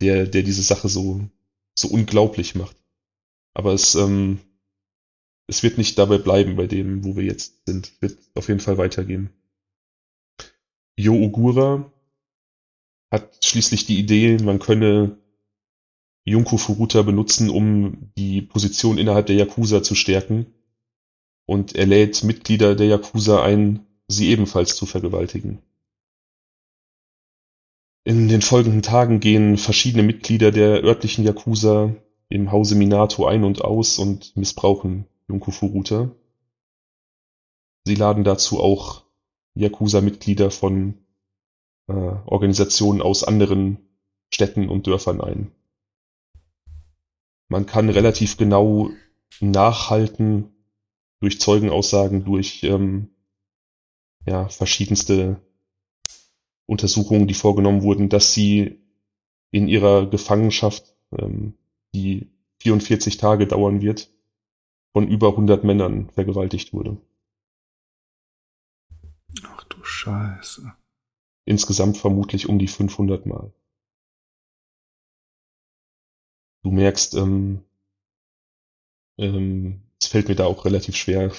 [0.00, 1.28] der, der diese Sache so,
[1.74, 2.76] so unglaublich macht.
[3.54, 4.40] Aber es, ähm,
[5.46, 7.92] es wird nicht dabei bleiben bei dem, wo wir jetzt sind.
[8.00, 9.30] Wird auf jeden Fall weitergehen.
[10.96, 11.90] Yo Ogura
[13.10, 15.18] hat schließlich die Idee, man könne
[16.24, 20.46] Junko Furuta benutzen, um die Position innerhalb der Yakuza zu stärken.
[21.46, 25.60] Und er lädt Mitglieder der Yakuza ein, sie ebenfalls zu vergewaltigen.
[28.10, 31.94] In den folgenden Tagen gehen verschiedene Mitglieder der örtlichen Yakuza
[32.28, 36.10] im Hause Minato ein und aus und missbrauchen Junko Furuta.
[37.84, 39.04] Sie laden dazu auch
[39.54, 40.94] Yakuza-Mitglieder von
[41.86, 43.78] äh, Organisationen aus anderen
[44.34, 45.52] Städten und Dörfern ein.
[47.46, 48.90] Man kann relativ genau
[49.38, 50.50] nachhalten
[51.20, 53.10] durch Zeugenaussagen, durch ähm,
[54.26, 55.40] ja, verschiedenste
[56.70, 58.78] Untersuchungen, die vorgenommen wurden, dass sie
[59.50, 61.54] in ihrer Gefangenschaft, ähm,
[61.92, 62.30] die
[62.60, 64.08] 44 Tage dauern wird,
[64.92, 66.96] von über 100 Männern vergewaltigt wurde.
[69.42, 70.72] Ach du Scheiße.
[71.44, 73.52] Insgesamt vermutlich um die 500 Mal.
[76.62, 77.64] Du merkst, ähm,
[79.18, 81.32] ähm, es fällt mir da auch relativ schwer,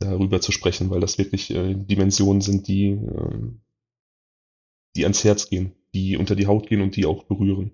[0.00, 3.52] darüber zu sprechen, weil das wirklich äh, Dimensionen sind, die, äh,
[4.96, 7.72] die ans Herz gehen, die unter die Haut gehen und die auch berühren.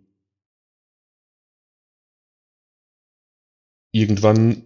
[3.93, 4.65] Irgendwann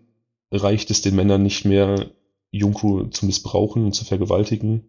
[0.51, 2.11] reicht es den Männern nicht mehr,
[2.51, 4.89] Junko zu missbrauchen und zu vergewaltigen.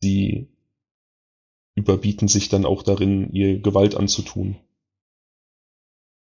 [0.00, 0.48] Sie
[1.74, 4.56] überbieten sich dann auch darin, ihr Gewalt anzutun.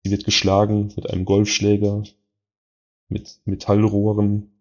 [0.03, 2.03] Sie wird geschlagen mit einem Golfschläger,
[3.07, 4.51] mit Metallrohren.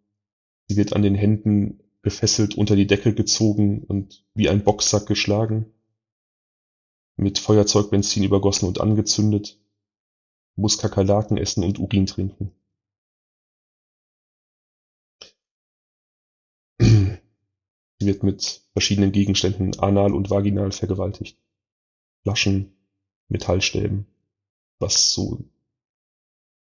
[0.68, 5.72] Sie wird an den Händen gefesselt unter die Decke gezogen und wie ein Boxsack geschlagen.
[7.16, 9.58] Mit Feuerzeugbenzin übergossen und angezündet.
[10.56, 12.52] Muss Kakerlaken essen und Urin trinken.
[16.80, 21.38] Sie wird mit verschiedenen Gegenständen anal und vaginal vergewaltigt.
[22.22, 22.76] Flaschen,
[23.28, 24.06] Metallstäben,
[24.80, 25.38] was so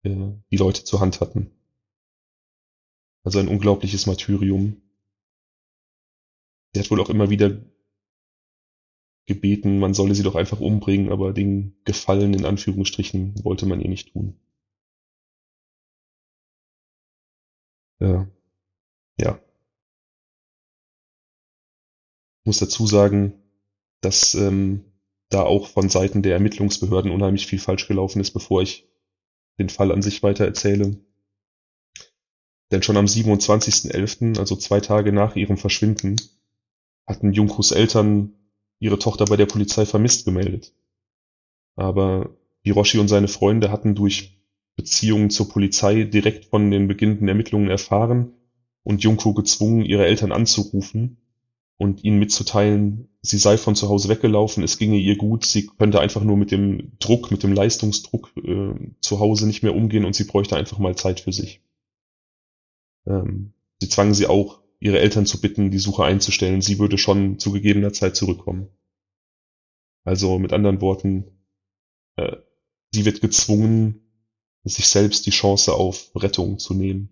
[0.03, 1.51] äh, die Leute zur Hand hatten.
[3.23, 4.81] Also ein unglaubliches Martyrium.
[6.77, 7.57] Sie hat wohl auch immer wieder
[9.25, 13.89] gebeten, man solle sie doch einfach umbringen, aber den Gefallen in Anführungsstrichen wollte man ihr
[13.89, 14.39] nicht tun.
[17.99, 18.29] Ja.
[19.19, 19.41] Ja.
[22.45, 23.33] muss dazu sagen,
[24.03, 24.85] dass ähm,
[25.31, 28.87] da auch von Seiten der Ermittlungsbehörden unheimlich viel falsch gelaufen ist, bevor ich
[29.59, 30.99] den Fall an sich weiter erzähle.
[32.71, 36.17] Denn schon am 27.11., also zwei Tage nach ihrem Verschwinden,
[37.07, 38.33] hatten Junkos Eltern
[38.79, 40.73] ihre Tochter bei der Polizei vermisst gemeldet.
[41.77, 42.31] Aber
[42.63, 44.41] Hiroshi und seine Freunde hatten durch
[44.77, 48.33] Beziehungen zur Polizei direkt von den beginnenden Ermittlungen erfahren
[48.83, 51.19] und Junko gezwungen, ihre Eltern anzurufen
[51.79, 56.01] und ihnen mitzuteilen, sie sei von zu Hause weggelaufen, es ginge ihr gut, sie könnte
[56.01, 60.15] einfach nur mit dem Druck, mit dem Leistungsdruck äh, zu Hause nicht mehr umgehen und
[60.15, 61.63] sie bräuchte einfach mal Zeit für sich.
[63.07, 66.61] Ähm, sie zwangen sie auch, ihre Eltern zu bitten, die Suche einzustellen.
[66.61, 68.69] Sie würde schon zu gegebener Zeit zurückkommen.
[70.05, 71.25] Also mit anderen Worten,
[72.17, 72.37] äh,
[72.93, 74.03] sie wird gezwungen,
[74.65, 77.11] sich selbst die Chance auf Rettung zu nehmen.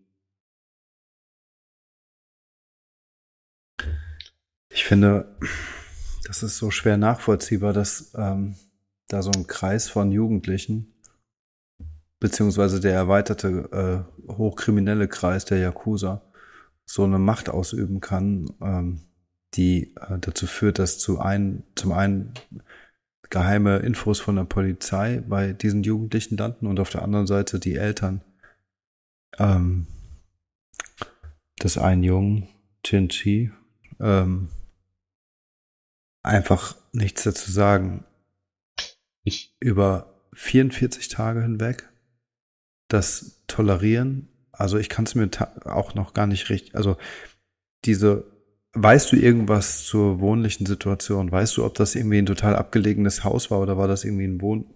[4.71, 5.39] Ich finde,
[6.27, 8.57] das ist so schwer nachvollziehbar, dass ähm,
[9.09, 10.93] da so ein Kreis von Jugendlichen,
[12.19, 16.23] beziehungsweise der erweiterte äh, hochkriminelle Kreis der Yakuza,
[16.87, 19.01] so eine Macht ausüben kann, ähm,
[19.55, 22.35] die äh, dazu führt, dass zu ein, zum einen
[23.31, 27.75] geheime Infos von der Polizei bei diesen Jugendlichen landen und auf der anderen Seite die
[27.75, 28.23] Eltern
[29.39, 29.87] ähm,
[31.63, 32.49] des einen Jungen,
[32.85, 33.51] Chin-Chi,
[34.01, 34.49] ähm,
[36.23, 38.05] einfach nichts dazu sagen.
[39.23, 39.57] Ich.
[39.61, 41.89] Über 44 Tage hinweg
[42.89, 44.29] das tolerieren.
[44.59, 45.29] Also ich kann es mir
[45.65, 46.97] auch noch gar nicht richtig, also
[47.85, 48.25] diese,
[48.75, 51.31] weißt du irgendwas zur wohnlichen Situation?
[51.31, 54.41] Weißt du, ob das irgendwie ein total abgelegenes Haus war oder war das irgendwie ein
[54.41, 54.67] Wohn,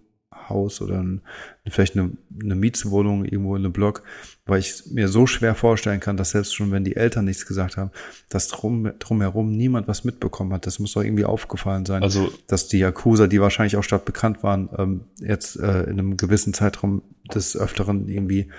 [0.49, 1.21] Haus oder ein,
[1.67, 2.11] vielleicht eine,
[2.41, 4.03] eine Mietswohnung irgendwo in einem Block,
[4.45, 7.77] weil ich mir so schwer vorstellen kann, dass selbst schon wenn die Eltern nichts gesagt
[7.77, 7.91] haben,
[8.29, 10.65] dass drum, drumherum niemand was mitbekommen hat.
[10.65, 14.69] Das muss doch irgendwie aufgefallen sein, also, dass die Yakuza, die wahrscheinlich auch stadtbekannt waren,
[14.77, 17.01] ähm, jetzt äh, in einem gewissen Zeitraum
[17.33, 18.49] des Öfteren irgendwie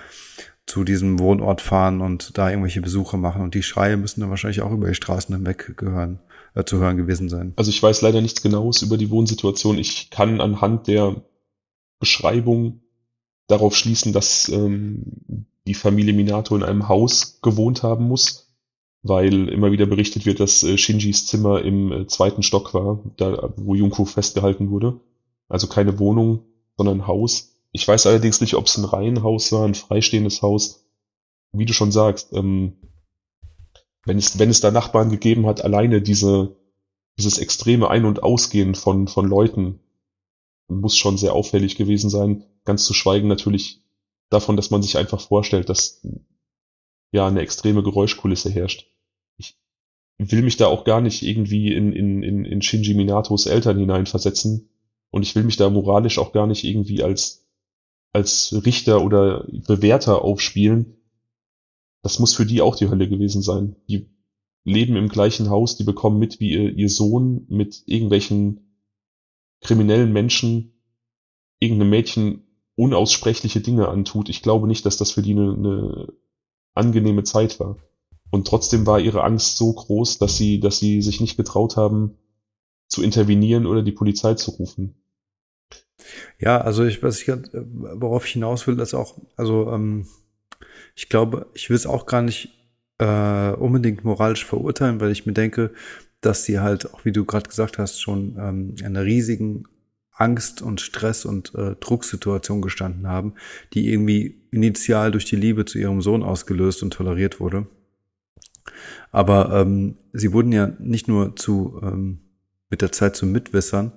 [0.65, 3.41] zu diesem Wohnort fahren und da irgendwelche Besuche machen.
[3.41, 6.19] Und die Schreie müssen dann wahrscheinlich auch über die Straßen hinweg gehören,
[6.55, 7.53] äh, zu hören gewesen sein.
[7.55, 9.77] Also ich weiß leider nichts Genaues über die Wohnsituation.
[9.77, 11.23] Ich kann anhand der
[11.99, 12.81] Beschreibung
[13.47, 18.51] darauf schließen, dass ähm, die Familie Minato in einem Haus gewohnt haben muss,
[19.03, 23.53] weil immer wieder berichtet wird, dass äh, Shinjis Zimmer im äh, zweiten Stock war, da
[23.57, 24.99] wo Junko festgehalten wurde.
[25.49, 26.45] Also keine Wohnung,
[26.77, 27.50] sondern ein Haus.
[27.71, 30.85] Ich weiß allerdings nicht, ob es ein Reihenhaus war, ein freistehendes Haus.
[31.53, 32.77] Wie du schon sagst, ähm,
[34.05, 36.55] wenn es, wenn es da Nachbarn gegeben hat, alleine diese,
[37.17, 39.79] dieses extreme Ein- und Ausgehen von, von Leuten,
[40.67, 42.45] muss schon sehr auffällig gewesen sein.
[42.63, 43.81] Ganz zu schweigen natürlich
[44.29, 46.01] davon, dass man sich einfach vorstellt, dass
[47.11, 48.87] ja eine extreme Geräuschkulisse herrscht.
[49.37, 49.57] Ich
[50.17, 54.69] will mich da auch gar nicht irgendwie in, in, in, in Shinji Minatos Eltern hineinversetzen
[55.09, 57.40] und ich will mich da moralisch auch gar nicht irgendwie als,
[58.13, 60.97] als Richter oder Bewerter aufspielen.
[62.03, 63.75] Das muss für die auch die Hölle gewesen sein.
[63.87, 64.09] Die
[64.63, 68.77] leben im gleichen Haus, die bekommen mit, wie ihr, ihr Sohn mit irgendwelchen
[69.61, 70.73] kriminellen Menschen
[71.61, 72.43] irgendeinem Mädchen
[72.75, 76.13] unaussprechliche Dinge antut, ich glaube nicht, dass das für die eine, eine
[76.73, 77.77] angenehme Zeit war.
[78.31, 82.17] Und trotzdem war ihre Angst so groß, dass sie, dass sie sich nicht getraut haben,
[82.87, 85.00] zu intervenieren oder die Polizei zu rufen.
[86.39, 90.07] Ja, also ich, was ich, worauf ich hinaus will, ist auch, also ähm,
[90.95, 92.49] ich glaube, ich will es auch gar nicht
[92.97, 95.71] äh, unbedingt moralisch verurteilen, weil ich mir denke,
[96.21, 99.65] dass sie halt, auch wie du gerade gesagt hast, schon ähm, einer riesigen
[100.11, 103.33] Angst und Stress und äh, Drucksituation gestanden haben,
[103.73, 107.65] die irgendwie initial durch die Liebe zu ihrem Sohn ausgelöst und toleriert wurde.
[109.11, 112.19] Aber ähm, sie wurden ja nicht nur zu ähm,
[112.69, 113.93] mit der Zeit zu Mitwissern.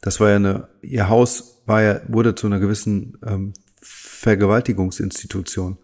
[0.00, 5.78] Das war ja eine, ihr Haus war ja, wurde zu einer gewissen ähm, Vergewaltigungsinstitution.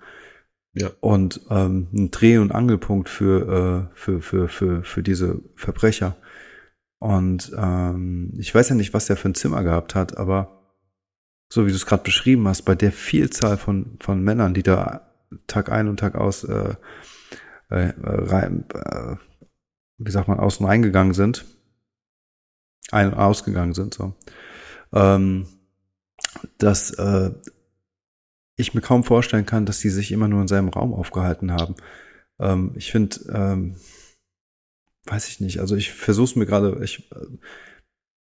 [0.75, 0.91] Ja.
[1.01, 6.17] Und ähm, ein Dreh- und Angelpunkt für, äh, für, für, für, für diese Verbrecher.
[6.99, 10.63] Und ähm, ich weiß ja nicht, was der für ein Zimmer gehabt hat, aber
[11.53, 15.13] so wie du es gerade beschrieben hast, bei der Vielzahl von, von Männern, die da
[15.47, 16.75] Tag ein und Tag aus äh,
[17.69, 19.17] äh, rein, äh,
[19.99, 21.45] wie sagt man, außen reingegangen sind,
[22.91, 24.15] ein- und ausgegangen sind, so,
[24.93, 25.47] ähm,
[26.59, 27.31] dass äh,
[28.57, 31.75] ich mir kaum vorstellen kann, dass die sich immer nur in seinem Raum aufgehalten haben.
[32.39, 33.77] Ähm, ich finde, ähm,
[35.07, 37.27] weiß ich nicht, also ich versuche es mir gerade, ich äh,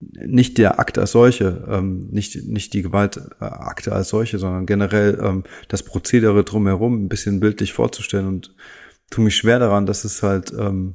[0.01, 5.45] nicht der Akt als solche, ähm, nicht, nicht die Gewaltakte als solche, sondern generell ähm,
[5.67, 8.55] das Prozedere drumherum ein bisschen bildlich vorzustellen und
[9.11, 10.95] tu mich schwer daran, dass es halt ähm,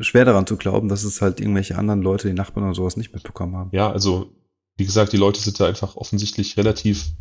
[0.00, 3.12] schwer daran zu glauben, dass es halt irgendwelche anderen Leute, die Nachbarn oder sowas nicht
[3.12, 3.70] mitbekommen haben.
[3.72, 4.32] Ja, also
[4.76, 7.12] wie gesagt, die Leute sind da einfach offensichtlich relativ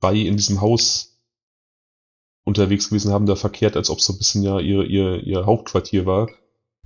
[0.00, 1.20] frei in diesem Haus
[2.44, 6.06] unterwegs gewesen, haben da verkehrt, als ob so ein bisschen ja ihr, ihr, ihr Hauptquartier
[6.06, 6.30] war.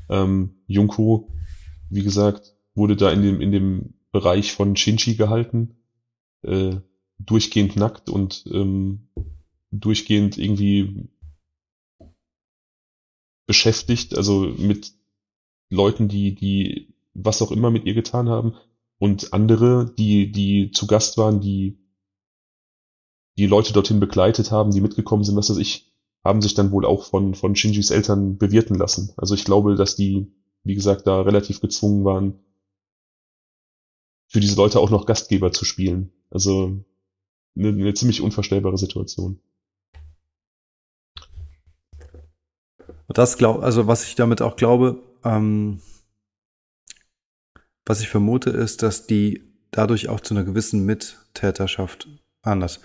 [0.09, 1.31] Ähm, Junko,
[1.91, 5.77] wie gesagt, wurde da in dem, in dem Bereich von Shinji gehalten,
[6.43, 6.77] äh,
[7.19, 9.09] durchgehend nackt und ähm,
[9.71, 11.11] durchgehend irgendwie
[13.51, 14.93] beschäftigt, also mit
[15.71, 18.55] Leuten, die, die was auch immer mit ihr getan haben
[18.99, 21.81] und andere, die, die zu Gast waren, die
[23.39, 26.87] die Leute dorthin begleitet haben, die mitgekommen sind, was weiß ich, haben sich dann wohl
[26.87, 29.13] auch von, von Shinjis Eltern bewirten lassen.
[29.17, 30.33] Also ich glaube, dass die,
[30.63, 32.39] wie gesagt, da relativ gezwungen waren,
[34.29, 36.13] für diese Leute auch noch Gastgeber zu spielen.
[36.31, 36.85] Also
[37.57, 39.41] eine, eine ziemlich unvorstellbare Situation.
[43.13, 45.81] Das glaub, also was ich damit auch glaube, ähm,
[47.87, 52.09] was ich vermute, ist, dass die dadurch auch zu einer gewissen Mittäterschaft
[52.43, 52.81] anders.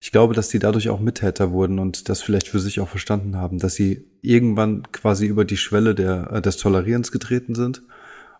[0.00, 3.36] Ich glaube, dass die dadurch auch Mittäter wurden und das vielleicht für sich auch verstanden
[3.36, 7.82] haben, dass sie irgendwann quasi über die Schwelle der, äh, des Tolerierens getreten sind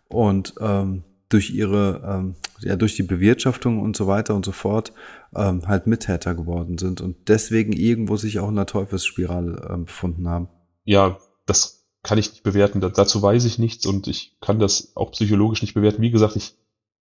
[0.09, 4.93] und ähm, durch ihre, ähm, ja, durch die Bewirtschaftung und so weiter und so fort
[5.35, 10.29] ähm, halt Mittäter geworden sind und deswegen irgendwo sich auch in der Teufelsspirale ähm, befunden
[10.29, 10.49] haben
[10.87, 12.81] ja, das kann ich nicht bewerten.
[12.81, 16.01] Da, dazu weiß ich nichts und ich kann das auch psychologisch nicht bewerten.
[16.01, 16.55] Wie gesagt, ich,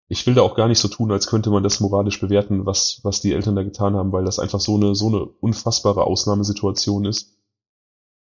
[0.08, 3.00] ich will da auch gar nicht so tun, als könnte man das moralisch bewerten, was,
[3.04, 7.06] was die Eltern da getan haben, weil das einfach so eine, so eine unfassbare Ausnahmesituation
[7.06, 7.38] ist.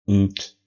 [0.06, 0.58] Und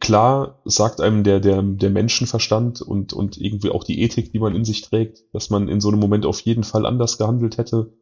[0.00, 4.54] klar sagt einem der, der, der Menschenverstand und, und irgendwie auch die Ethik, die man
[4.54, 7.92] in sich trägt, dass man in so einem Moment auf jeden Fall anders gehandelt hätte.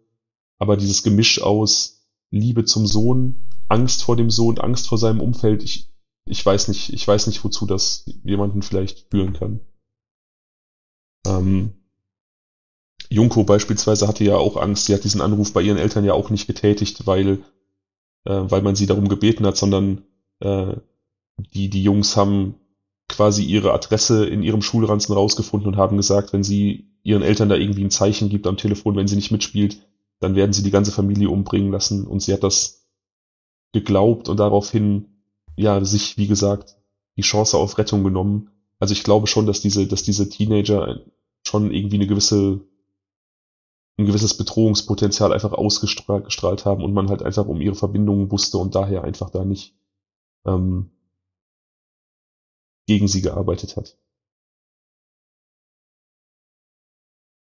[0.59, 3.37] Aber dieses Gemisch aus Liebe zum Sohn,
[3.69, 5.63] Angst vor dem Sohn, Angst vor seinem Umfeld.
[5.63, 5.91] Ich,
[6.27, 9.61] ich weiß nicht, ich weiß nicht, wozu das jemanden vielleicht führen kann.
[11.27, 11.73] Ähm,
[13.11, 14.87] Junko beispielsweise hatte ja auch Angst.
[14.87, 17.45] Sie hat diesen Anruf bei ihren Eltern ja auch nicht getätigt, weil,
[18.25, 20.03] äh, weil man sie darum gebeten hat, sondern
[20.41, 20.75] äh,
[21.37, 22.55] die, die Jungs haben
[23.09, 27.55] quasi ihre Adresse in ihrem Schulranzen rausgefunden und haben gesagt, wenn sie ihren Eltern da
[27.55, 29.79] irgendwie ein Zeichen gibt am Telefon, wenn sie nicht mitspielt,
[30.21, 32.07] dann werden sie die ganze Familie umbringen lassen.
[32.07, 32.84] Und sie hat das
[33.75, 35.09] geglaubt und daraufhin,
[35.57, 36.77] ja, sich, wie gesagt,
[37.17, 38.51] die Chance auf Rettung genommen.
[38.79, 41.01] Also ich glaube schon, dass diese, dass diese Teenager
[41.47, 42.61] schon irgendwie eine gewisse,
[43.99, 48.75] ein gewisses Bedrohungspotenzial einfach ausgestrahlt haben und man halt einfach um ihre Verbindungen wusste und
[48.75, 49.75] daher einfach da nicht
[50.47, 50.91] ähm,
[52.87, 53.99] gegen sie gearbeitet hat.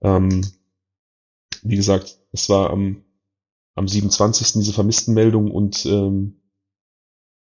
[0.03, 0.45] Ähm,
[1.63, 3.06] wie gesagt, es war am
[3.77, 4.55] am 27.
[4.55, 6.41] diese Vermisstenmeldung und ähm,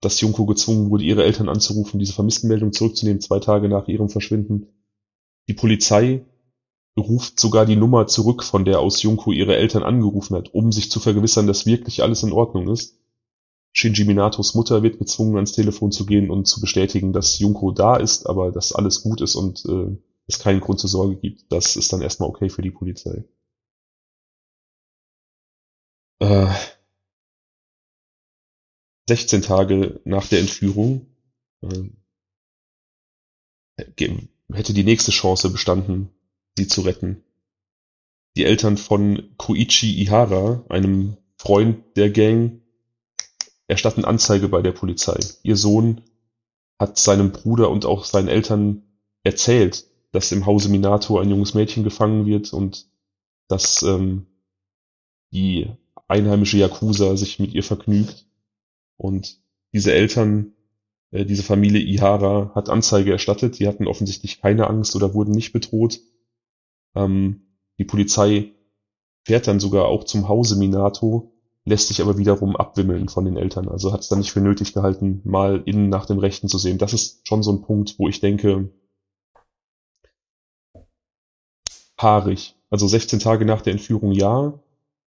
[0.01, 4.67] dass Junko gezwungen wurde, ihre Eltern anzurufen, diese Vermisstenmeldung zurückzunehmen, zwei Tage nach ihrem Verschwinden.
[5.47, 6.26] Die Polizei
[6.97, 10.89] ruft sogar die Nummer zurück, von der aus Junko ihre Eltern angerufen hat, um sich
[10.89, 12.99] zu vergewissern, dass wirklich alles in Ordnung ist.
[13.73, 17.97] Shinji Minatos Mutter wird gezwungen, ans Telefon zu gehen und zu bestätigen, dass Junko da
[17.97, 19.97] ist, aber dass alles gut ist und äh,
[20.28, 21.51] es keinen Grund zur Sorge gibt.
[21.51, 23.26] Das ist dann erstmal okay für die Polizei.
[26.20, 26.47] Äh,
[29.07, 31.07] 16 Tage nach der Entführung
[31.61, 31.89] äh,
[34.51, 36.09] hätte die nächste Chance bestanden,
[36.57, 37.24] sie zu retten.
[38.38, 42.61] Die Eltern von Koichi Ihara, einem Freund der Gang,
[43.68, 45.18] erstatten Anzeige bei der Polizei.
[45.43, 46.01] Ihr Sohn
[46.80, 48.84] hat seinem Bruder und auch seinen Eltern
[49.24, 52.88] erzählt, dass im Hause Minato ein junges Mädchen gefangen wird und
[53.47, 54.28] dass ähm,
[55.32, 55.70] die
[56.07, 58.27] einheimische Yakuza sich mit ihr vergnügt.
[58.97, 59.39] Und
[59.73, 60.53] diese Eltern,
[61.11, 63.59] äh, diese Familie Ihara hat Anzeige erstattet.
[63.59, 65.99] Die hatten offensichtlich keine Angst oder wurden nicht bedroht.
[66.95, 67.41] Ähm,
[67.77, 68.53] die Polizei
[69.25, 71.33] fährt dann sogar auch zum Hause Minato,
[71.65, 73.67] lässt sich aber wiederum abwimmeln von den Eltern.
[73.67, 76.77] Also hat es dann nicht für nötig gehalten, mal innen nach dem Rechten zu sehen.
[76.77, 78.69] Das ist schon so ein Punkt, wo ich denke,
[81.99, 82.55] haarig.
[82.69, 84.59] Also 16 Tage nach der Entführung ja.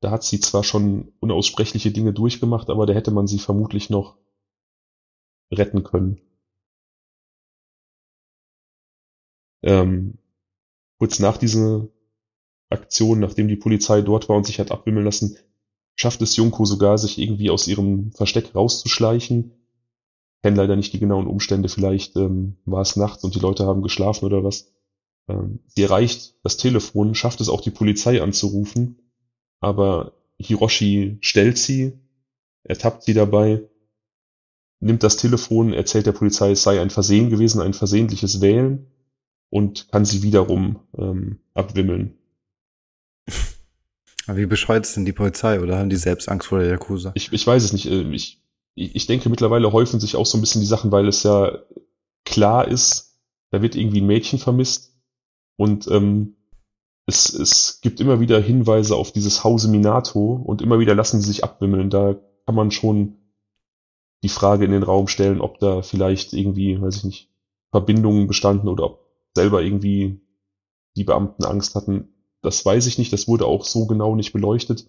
[0.01, 4.17] Da hat sie zwar schon unaussprechliche Dinge durchgemacht, aber da hätte man sie vermutlich noch
[5.51, 6.21] retten können.
[9.63, 10.19] Ähm,
[10.99, 11.89] kurz nach dieser
[12.71, 15.37] Aktion, nachdem die Polizei dort war und sich hat abwimmeln lassen,
[15.97, 19.53] schafft es Junko sogar, sich irgendwie aus ihrem Versteck rauszuschleichen.
[20.43, 23.83] Kennen leider nicht die genauen Umstände, vielleicht ähm, war es nachts und die Leute haben
[23.83, 24.73] geschlafen oder was.
[25.29, 29.06] Ähm, sie erreicht das Telefon, schafft es auch die Polizei anzurufen,
[29.61, 31.99] aber Hiroshi stellt sie,
[32.65, 33.63] ertappt sie dabei,
[34.81, 38.87] nimmt das Telefon, erzählt der Polizei, es sei ein Versehen gewesen, ein versehentliches Wählen
[39.51, 42.19] und kann sie wiederum ähm, abwimmeln.
[44.27, 47.13] Aber wie bescheuert ist denn die Polizei oder haben die selbst Angst vor der Yakuza?
[47.15, 47.87] Ich, ich weiß es nicht.
[47.87, 48.43] Äh, ich,
[48.75, 51.59] ich denke, mittlerweile häufen sich auch so ein bisschen die Sachen, weil es ja
[52.25, 53.19] klar ist,
[53.51, 54.95] da wird irgendwie ein Mädchen vermisst
[55.57, 56.36] und ähm,
[57.07, 61.29] es, es gibt immer wieder Hinweise auf dieses Hause Minato und immer wieder lassen sie
[61.29, 61.89] sich abwimmeln.
[61.89, 63.17] Da kann man schon
[64.23, 67.31] die Frage in den Raum stellen, ob da vielleicht irgendwie, weiß ich nicht,
[67.71, 70.21] Verbindungen bestanden oder ob selber irgendwie
[70.97, 72.09] die Beamten Angst hatten.
[72.43, 74.89] Das weiß ich nicht, das wurde auch so genau nicht beleuchtet,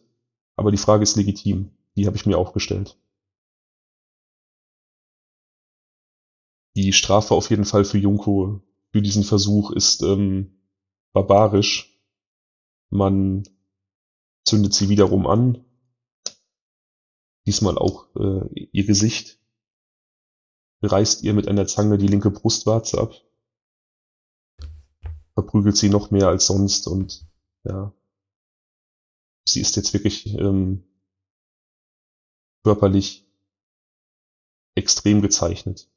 [0.55, 1.71] aber die Frage ist legitim.
[1.95, 2.97] Die habe ich mir auch gestellt.
[6.75, 8.61] Die Strafe auf jeden Fall für Junko
[8.91, 10.61] für diesen Versuch ist ähm,
[11.13, 11.96] barbarisch.
[12.89, 13.43] Man
[14.45, 15.65] zündet sie wiederum an.
[17.45, 19.39] Diesmal auch äh, ihr Gesicht.
[20.81, 23.13] Reißt ihr mit einer Zange die linke Brustwarze ab.
[25.33, 27.27] Verprügelt sie noch mehr als sonst und
[27.63, 27.93] ja.
[29.47, 30.83] Sie ist jetzt wirklich ähm,
[32.63, 33.25] körperlich
[34.75, 35.89] extrem gezeichnet.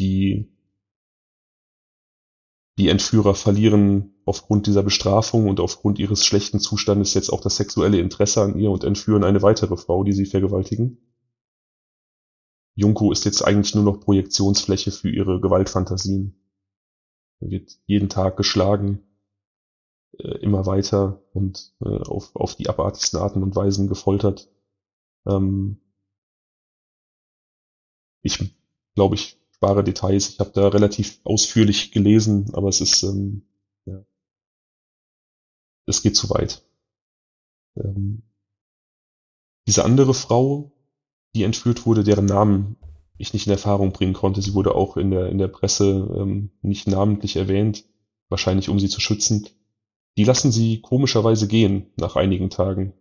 [0.00, 0.48] Die
[2.78, 7.98] die Entführer verlieren aufgrund dieser Bestrafung und aufgrund ihres schlechten Zustandes jetzt auch das sexuelle
[7.98, 10.98] Interesse an ihr und entführen eine weitere Frau, die sie vergewaltigen.
[12.74, 16.38] Junko ist jetzt eigentlich nur noch Projektionsfläche für ihre Gewaltfantasien.
[17.40, 19.02] Er wird jeden Tag geschlagen,
[20.18, 24.48] äh, immer weiter und äh, auf, auf die abartigsten Arten und Weisen gefoltert.
[25.26, 25.78] Ähm
[28.22, 28.38] ich
[28.94, 30.28] glaube, ich spare Details.
[30.30, 33.42] Ich habe da relativ ausführlich gelesen, aber es ist, ähm,
[33.86, 34.04] ja,
[35.86, 36.64] es geht zu weit.
[37.76, 38.24] Ähm,
[39.68, 40.72] diese andere Frau,
[41.36, 42.76] die entführt wurde, deren Namen
[43.18, 46.50] ich nicht in Erfahrung bringen konnte, sie wurde auch in der, in der Presse ähm,
[46.62, 47.84] nicht namentlich erwähnt,
[48.30, 49.48] wahrscheinlich um sie zu schützen.
[50.16, 52.94] Die lassen sie komischerweise gehen nach einigen Tagen.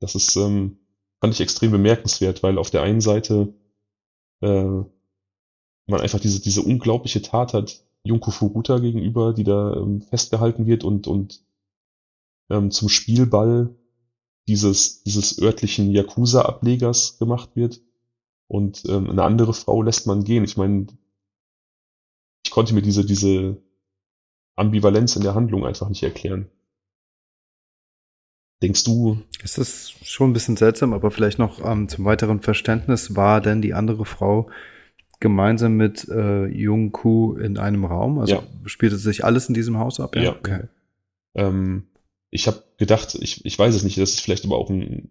[0.00, 0.78] Das ist, ähm,
[1.20, 3.52] fand ich extrem bemerkenswert, weil auf der einen Seite
[4.40, 4.84] äh,
[5.88, 10.84] man einfach diese, diese unglaubliche Tat hat Junko Furuta gegenüber, die da ähm, festgehalten wird
[10.84, 11.42] und, und
[12.50, 13.74] ähm, zum Spielball
[14.46, 17.80] dieses, dieses örtlichen Yakuza-Ablegers gemacht wird.
[18.46, 20.44] Und ähm, eine andere Frau lässt man gehen.
[20.44, 20.86] Ich meine,
[22.44, 23.62] ich konnte mir diese, diese
[24.56, 26.50] Ambivalenz in der Handlung einfach nicht erklären.
[28.62, 29.22] Denkst du?
[29.42, 33.62] Es ist schon ein bisschen seltsam, aber vielleicht noch ähm, zum weiteren Verständnis war denn
[33.62, 34.50] die andere Frau
[35.20, 38.18] gemeinsam mit äh, Jung Ku in einem Raum?
[38.18, 38.42] Also ja.
[38.66, 40.16] spielte sich alles in diesem Haus ab?
[40.16, 40.22] Ja.
[40.22, 40.36] ja.
[40.36, 40.62] Okay.
[41.34, 41.88] Ähm,
[42.30, 45.10] ich habe gedacht, ich, ich weiß es nicht, das ist vielleicht aber auch ein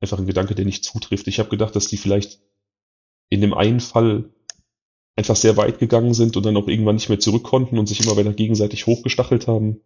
[0.00, 1.26] einfach ein Gedanke, der nicht zutrifft.
[1.28, 2.40] Ich habe gedacht, dass die vielleicht
[3.30, 4.30] in dem einen Fall
[5.16, 8.04] einfach sehr weit gegangen sind und dann auch irgendwann nicht mehr zurück konnten und sich
[8.04, 9.80] immer weiter gegenseitig hochgestachelt haben,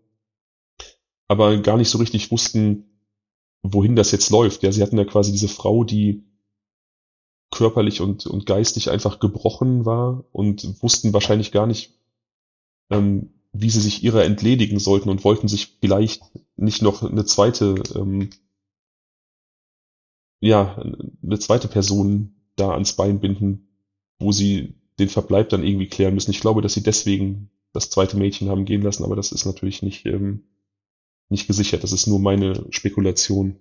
[1.29, 3.03] aber gar nicht so richtig wussten,
[3.63, 4.63] wohin das jetzt läuft.
[4.63, 6.25] Ja, sie hatten ja quasi diese Frau, die
[7.51, 11.95] körperlich und, und geistig einfach gebrochen war und wussten wahrscheinlich gar nicht,
[12.91, 16.23] ähm, wie sie sich ihrer entledigen sollten und wollten sich vielleicht
[16.57, 18.31] nicht noch eine zweite ähm,
[20.41, 20.77] ja,
[21.23, 23.69] eine zweite Person da ans Bein binden,
[24.19, 26.31] wo sie den Verbleib dann irgendwie klären müssen.
[26.31, 29.83] Ich glaube, dass sie deswegen das zweite Mädchen haben gehen lassen, aber das ist natürlich
[29.83, 30.45] nicht, ähm,
[31.29, 31.83] nicht gesichert.
[31.83, 33.57] Das ist nur meine Spekulation.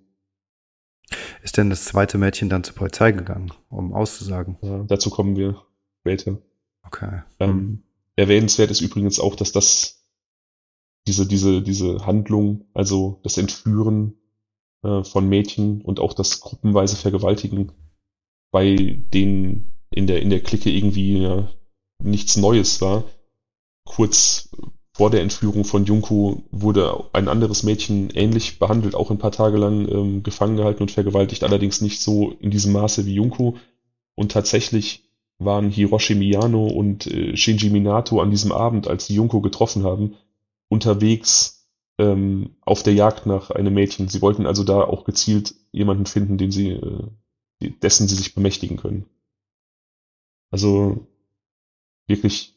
[1.42, 4.58] Ist denn das zweite Mädchen dann zur Polizei gegangen, um auszusagen?
[4.62, 5.62] Ja, dazu kommen wir
[6.00, 6.38] später.
[6.82, 7.22] Okay.
[7.40, 7.82] Ähm,
[8.16, 10.04] erwähnenswert ist übrigens auch, dass das
[11.06, 14.14] diese, diese, diese Handlung, also das Entführen
[14.82, 17.72] äh, von Mädchen und auch das gruppenweise Vergewaltigen
[18.50, 21.50] bei denen in der, in der Clique irgendwie ja,
[22.02, 23.04] nichts Neues war.
[23.84, 24.50] Kurz
[24.98, 29.56] vor der Entführung von Junko wurde ein anderes Mädchen ähnlich behandelt, auch ein paar Tage
[29.56, 33.56] lang ähm, gefangen gehalten und vergewaltigt, allerdings nicht so in diesem Maße wie Junko.
[34.16, 39.40] Und tatsächlich waren Hiroshi Miyano und äh, Shinji Minato an diesem Abend, als sie Junko
[39.40, 40.16] getroffen haben,
[40.68, 44.08] unterwegs ähm, auf der Jagd nach einem Mädchen.
[44.08, 48.76] Sie wollten also da auch gezielt jemanden finden, den sie, äh, dessen sie sich bemächtigen
[48.76, 49.04] können.
[50.50, 51.06] Also
[52.08, 52.56] wirklich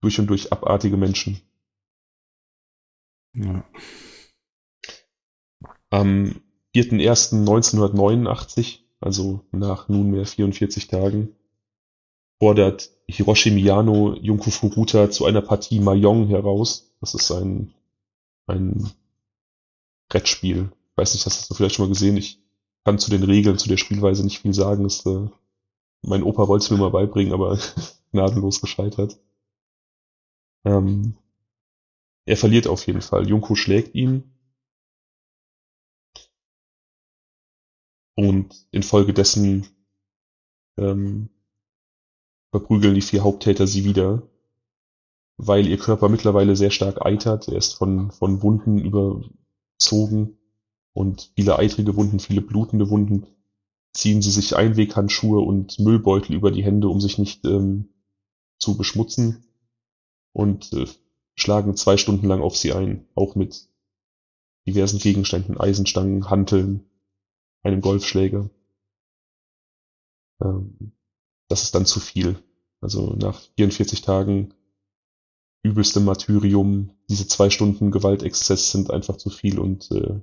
[0.00, 1.40] durch und durch abartige Menschen.
[3.34, 3.64] Ja.
[5.90, 6.40] Am
[6.74, 11.36] 4.1.1989, also nach nunmehr 44 Tagen,
[12.38, 16.92] fordert Hiroshi Miyano Junko Furuta zu einer Partie Mahjong heraus.
[17.00, 17.74] Das ist ein,
[18.46, 18.90] ein
[20.08, 20.70] Brettspiel.
[20.90, 22.16] Ich weiß nicht, hast du das vielleicht schon mal gesehen?
[22.16, 22.40] Ich
[22.84, 24.84] kann zu den Regeln, zu der Spielweise nicht viel sagen.
[24.84, 25.28] Das, äh,
[26.02, 27.58] mein Opa wollte es mir mal beibringen, aber
[28.12, 29.18] gnadenlos gescheitert.
[30.64, 31.14] Ähm,
[32.28, 33.26] er verliert auf jeden Fall.
[33.26, 34.34] Junko schlägt ihn.
[38.14, 39.66] Und infolgedessen
[40.76, 41.30] ähm,
[42.50, 44.28] verprügeln die vier Haupttäter sie wieder,
[45.38, 47.48] weil ihr Körper mittlerweile sehr stark eitert.
[47.48, 50.36] Er ist von, von Wunden überzogen
[50.92, 53.26] und viele eitrige Wunden, viele blutende Wunden.
[53.94, 57.88] Ziehen sie sich Einweghandschuhe und Müllbeutel über die Hände, um sich nicht ähm,
[58.58, 59.46] zu beschmutzen
[60.32, 60.86] und äh,
[61.38, 63.68] schlagen zwei Stunden lang auf sie ein, auch mit
[64.66, 66.84] diversen Gegenständen, Eisenstangen, Hanteln,
[67.62, 68.50] einem Golfschläger.
[70.42, 70.92] Ähm,
[71.48, 72.42] das ist dann zu viel.
[72.80, 74.54] Also nach 44 Tagen
[75.62, 80.20] übelstem Martyrium, diese zwei Stunden Gewaltexzess sind einfach zu viel und äh,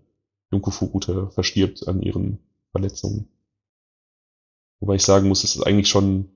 [0.51, 2.39] Junko Furuta verstirbt an ihren
[2.71, 3.27] Verletzungen.
[4.79, 6.29] Wobei ich sagen muss, es ist eigentlich schon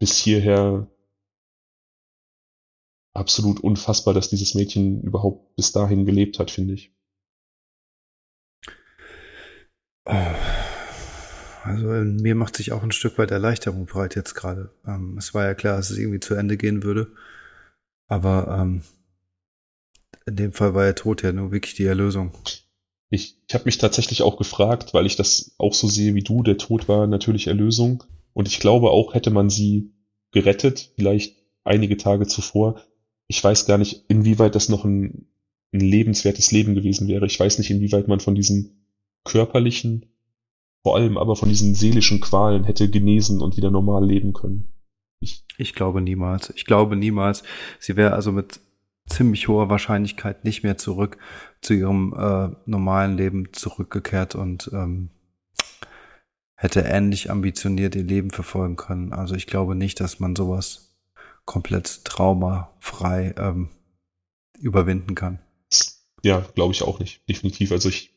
[0.00, 0.88] bis hierher
[3.14, 6.94] absolut unfassbar, dass dieses Mädchen überhaupt bis dahin gelebt hat, finde ich.
[11.64, 14.74] Also mir macht sich auch ein Stück weit Erleichterung breit jetzt gerade.
[14.86, 17.12] Ähm, es war ja klar, dass es irgendwie zu Ende gehen würde.
[18.08, 18.82] Aber ähm,
[20.26, 22.32] in dem Fall war der Tod ja nur wirklich die Erlösung.
[23.10, 26.42] Ich, ich habe mich tatsächlich auch gefragt, weil ich das auch so sehe wie du,
[26.42, 28.04] der Tod war natürlich Erlösung.
[28.32, 29.92] Und ich glaube auch, hätte man sie
[30.32, 32.80] gerettet, vielleicht einige Tage zuvor,
[33.32, 35.26] ich weiß gar nicht, inwieweit das noch ein,
[35.72, 37.24] ein lebenswertes Leben gewesen wäre.
[37.24, 38.86] Ich weiß nicht, inwieweit man von diesen
[39.24, 40.04] körperlichen
[40.82, 44.68] vor allem aber von diesen seelischen Qualen hätte genesen und wieder normal leben können.
[45.20, 46.52] Ich, ich glaube niemals.
[46.56, 47.44] Ich glaube niemals.
[47.78, 48.60] Sie wäre also mit
[49.06, 51.16] ziemlich hoher Wahrscheinlichkeit nicht mehr zurück
[51.62, 55.10] zu ihrem äh, normalen Leben zurückgekehrt und ähm,
[56.56, 59.12] hätte ähnlich ambitioniert ihr Leben verfolgen können.
[59.12, 60.91] Also ich glaube nicht, dass man sowas
[61.44, 63.70] komplett traumafrei ähm,
[64.58, 65.40] überwinden kann.
[66.24, 67.28] Ja, glaube ich auch nicht.
[67.28, 67.72] Definitiv.
[67.72, 68.14] Also ich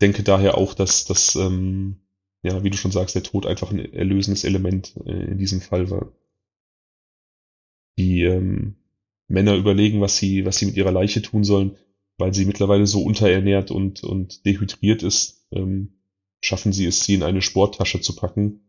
[0.00, 2.00] denke daher auch, dass das, ähm,
[2.42, 5.90] ja, wie du schon sagst, der Tod einfach ein erlösendes Element äh, in diesem Fall
[5.90, 6.12] war.
[7.98, 8.76] Die ähm,
[9.28, 11.76] Männer überlegen, was sie, was sie mit ihrer Leiche tun sollen,
[12.18, 16.00] weil sie mittlerweile so unterernährt und, und dehydriert ist, ähm,
[16.40, 18.60] schaffen sie es, sie in eine Sporttasche zu packen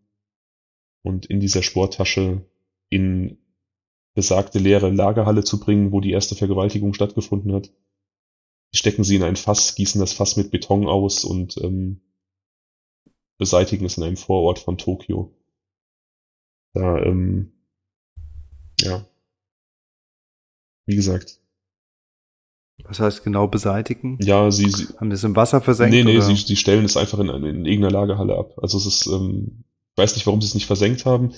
[1.03, 2.45] und in dieser Sporttasche
[2.89, 3.37] in
[4.15, 7.71] besagte leere Lagerhalle zu bringen, wo die erste Vergewaltigung stattgefunden hat
[8.73, 12.01] stecken sie in ein Fass, gießen das Fass mit Beton aus und ähm,
[13.37, 15.33] beseitigen es in einem Vorort von Tokio.
[16.73, 17.53] Da, ähm,
[18.81, 19.05] ja.
[20.85, 21.39] Wie gesagt.
[22.83, 24.17] Was heißt genau beseitigen?
[24.21, 25.93] Ja, sie, sie haben das im Wasser versenkt?
[25.93, 28.57] Nee, nee, sie, sie stellen es einfach in, in irgendeiner Lagerhalle ab.
[28.57, 29.63] Also es ist, ähm,
[29.95, 31.33] weiß nicht, warum sie es nicht versenkt haben.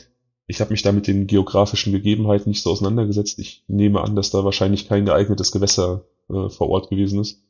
[0.48, 3.40] Ich habe mich da mit den geografischen Gegebenheiten nicht so auseinandergesetzt.
[3.40, 7.44] Ich nehme an, dass da wahrscheinlich kein geeignetes Gewässer äh, vor Ort gewesen ist.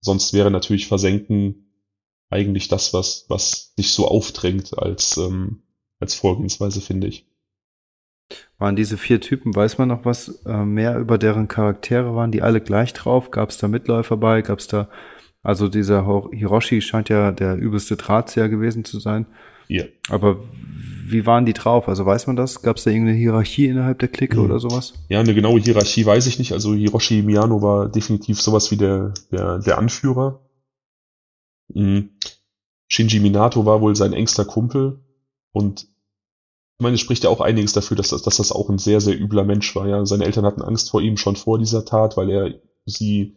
[0.00, 1.66] Sonst wäre natürlich Versenken
[2.30, 5.62] eigentlich das, was, was sich so aufdrängt als, ähm,
[5.98, 7.26] als Vorgehensweise, finde ich.
[8.58, 12.14] Waren diese vier Typen, weiß man noch was äh, mehr über deren Charaktere?
[12.14, 13.30] Waren die alle gleich drauf?
[13.30, 14.42] Gab es da Mitläufer bei?
[14.42, 14.88] Gab es da
[15.42, 19.26] Also dieser Hiroshi scheint ja der übelste Drahtzieher gewesen zu sein.
[19.70, 19.84] Ja.
[20.08, 20.42] Aber
[21.06, 21.88] wie waren die drauf?
[21.88, 22.60] Also weiß man das?
[22.62, 24.44] Gab es da irgendeine Hierarchie innerhalb der Clique mhm.
[24.46, 24.94] oder sowas?
[25.08, 26.52] Ja, eine genaue Hierarchie weiß ich nicht.
[26.52, 30.40] Also Hiroshi Miyano war definitiv sowas wie der, der, der Anführer.
[31.72, 32.10] Mhm.
[32.88, 35.04] Shinji Minato war wohl sein engster Kumpel
[35.52, 38.78] und ich meine, es spricht ja auch einiges dafür, dass das, dass das auch ein
[38.78, 39.86] sehr, sehr übler Mensch war.
[39.86, 42.54] Ja, seine Eltern hatten Angst vor ihm schon vor dieser Tat, weil er
[42.86, 43.36] sie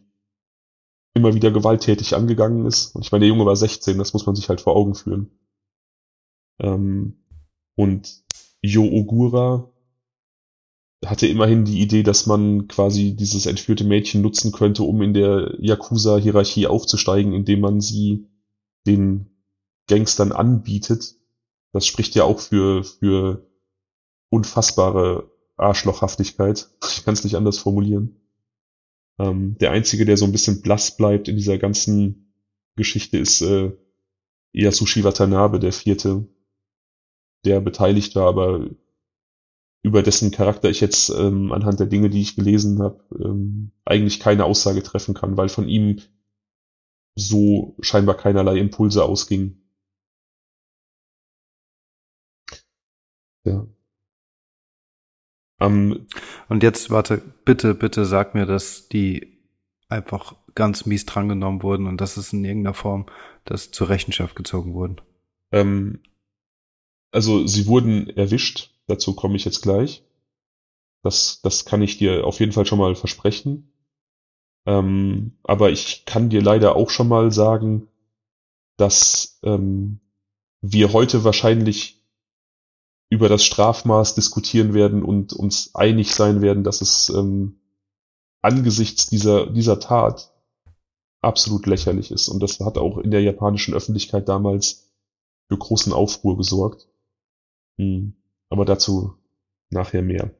[1.14, 2.96] immer wieder gewalttätig angegangen ist.
[2.96, 5.30] Und ich meine, der Junge war 16, das muss man sich halt vor Augen führen.
[6.60, 7.18] Ähm,
[7.76, 8.24] und
[8.62, 9.70] Yo Ogura
[11.06, 15.56] hatte immerhin die Idee, dass man quasi dieses entführte Mädchen nutzen könnte, um in der
[15.60, 18.28] Yakuza-Hierarchie aufzusteigen, indem man sie
[18.88, 19.30] den
[19.88, 21.16] Gangstern anbietet.
[21.74, 23.46] Das spricht ja auch für, für
[24.30, 26.70] unfassbare Arschlochhaftigkeit.
[26.96, 28.22] Ich kann es nicht anders formulieren.
[29.20, 32.34] Ähm, der einzige, der so ein bisschen blass bleibt in dieser ganzen
[32.78, 33.74] Geschichte, ist äh,
[34.54, 36.26] Yasushi Watanabe, der vierte,
[37.46, 38.70] der beteiligt war, aber
[39.84, 44.20] über dessen Charakter ich jetzt ähm, anhand der Dinge, die ich gelesen habe, ähm, eigentlich
[44.20, 46.02] keine Aussage treffen kann, weil von ihm
[47.16, 49.60] so scheinbar keinerlei Impulse ausgingen.
[53.46, 53.68] Ja.
[55.60, 56.08] Um,
[56.50, 59.40] Und jetzt, warte, bitte, bitte sag mir, dass die
[59.90, 63.06] einfach ganz mies drangenommen wurden und dass es in irgendeiner Form
[63.46, 65.02] das zur Rechenschaft gezogen wurden.
[65.52, 66.00] Ähm,
[67.14, 70.04] also sie wurden erwischt, dazu komme ich jetzt gleich.
[71.04, 73.72] Das, das kann ich dir auf jeden Fall schon mal versprechen.
[74.66, 77.88] Ähm, aber ich kann dir leider auch schon mal sagen,
[78.78, 80.00] dass ähm,
[80.62, 82.02] wir heute wahrscheinlich
[83.10, 87.60] über das Strafmaß diskutieren werden und uns einig sein werden, dass es ähm,
[88.42, 90.34] angesichts dieser, dieser Tat
[91.22, 92.28] absolut lächerlich ist.
[92.28, 94.90] Und das hat auch in der japanischen Öffentlichkeit damals
[95.48, 96.88] für großen Aufruhr gesorgt.
[97.78, 98.16] Hm.
[98.50, 99.14] Aber dazu
[99.70, 100.32] nachher mehr.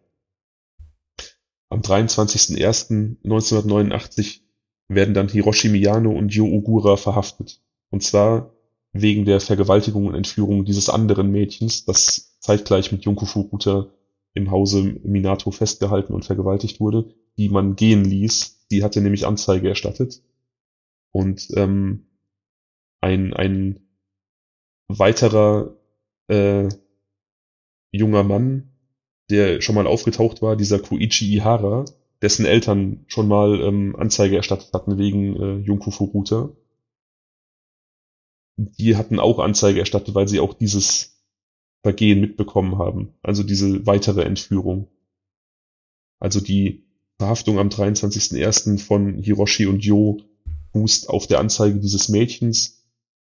[1.70, 4.42] Am 23.01.1989
[4.88, 7.62] werden dann Hiroshi Miyano und Yo Ogura verhaftet.
[7.90, 8.52] Und zwar
[8.92, 13.88] wegen der Vergewaltigung und Entführung dieses anderen Mädchens, das zeitgleich mit Junko Furuta
[14.36, 18.68] im Hause Minato festgehalten und vergewaltigt wurde, die man gehen ließ.
[18.70, 20.22] Die hatte nämlich Anzeige erstattet.
[21.12, 22.06] Und ähm,
[23.02, 23.80] ein, ein
[24.88, 25.76] weiterer
[26.28, 26.70] äh,
[27.94, 28.72] junger Mann,
[29.30, 31.86] der schon mal aufgetaucht war, dieser Koichi Ihara,
[32.22, 36.50] dessen Eltern schon mal ähm, Anzeige erstattet hatten wegen äh, Junko Furuta.
[38.58, 41.22] Die hatten auch Anzeige erstattet, weil sie auch dieses
[41.82, 43.14] Vergehen mitbekommen haben.
[43.22, 44.88] Also diese weitere Entführung.
[46.20, 46.86] Also die
[47.18, 48.80] Verhaftung am 23.01.
[48.80, 50.22] von Hiroshi und Jo
[50.72, 52.86] fußt auf der Anzeige dieses Mädchens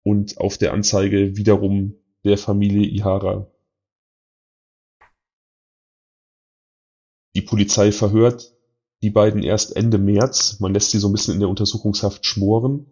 [0.03, 3.47] und auf der Anzeige wiederum der Familie Ihara.
[7.36, 8.54] Die Polizei verhört
[9.02, 10.60] die beiden erst Ende März.
[10.60, 12.86] Man lässt sie so ein bisschen in der Untersuchungshaft schmoren.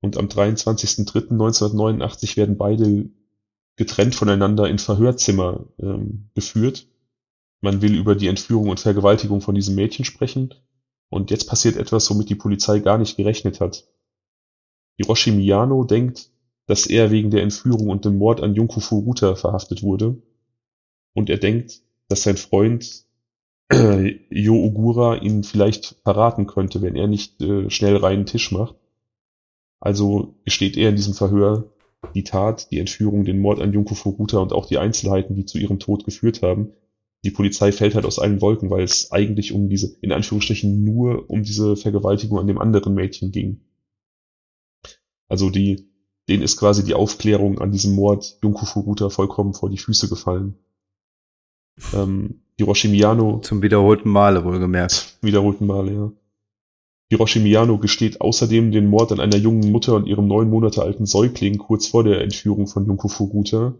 [0.00, 3.10] Und am 23.03.1989 werden beide
[3.76, 6.86] getrennt voneinander in Verhörzimmer ähm, geführt.
[7.60, 10.54] Man will über die Entführung und Vergewaltigung von diesem Mädchen sprechen.
[11.08, 13.86] Und jetzt passiert etwas, womit die Polizei gar nicht gerechnet hat.
[14.96, 16.30] Hiroshi Miyano denkt,
[16.66, 20.22] dass er wegen der Entführung und dem Mord an Junko Furuta verhaftet wurde.
[21.14, 23.04] Und er denkt, dass sein Freund
[23.72, 28.76] Yo Ogura ihn vielleicht verraten könnte, wenn er nicht äh, schnell reinen Tisch macht.
[29.80, 31.72] Also gesteht er in diesem Verhör
[32.14, 35.58] die Tat, die Entführung, den Mord an Junko Furuta und auch die Einzelheiten, die zu
[35.58, 36.72] ihrem Tod geführt haben.
[37.24, 41.30] Die Polizei fällt halt aus allen Wolken, weil es eigentlich um diese, in Anführungsstrichen, nur
[41.30, 43.62] um diese Vergewaltigung an dem anderen Mädchen ging.
[45.28, 45.88] Also die,
[46.28, 50.58] denen ist quasi die Aufklärung an diesem Mord Junko Furuta vollkommen vor die Füße gefallen.
[51.94, 53.40] Ähm, Hiroshi Miyano.
[53.40, 55.18] Zum wiederholten Male wohlgemerkt.
[55.20, 56.12] Wiederholten Male, ja.
[57.10, 61.06] Hiroshi Miyano gesteht außerdem den Mord an einer jungen Mutter und ihrem neun Monate alten
[61.06, 63.74] Säugling kurz vor der Entführung von Junko Furuta.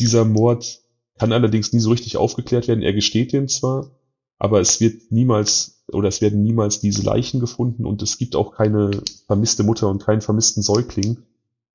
[0.00, 0.80] Dieser Mord
[1.18, 2.82] kann allerdings nie so richtig aufgeklärt werden.
[2.82, 3.90] Er gesteht den zwar,
[4.38, 8.54] aber es wird niemals oder es werden niemals diese Leichen gefunden und es gibt auch
[8.54, 8.90] keine
[9.26, 11.18] vermisste Mutter und keinen vermissten Säugling.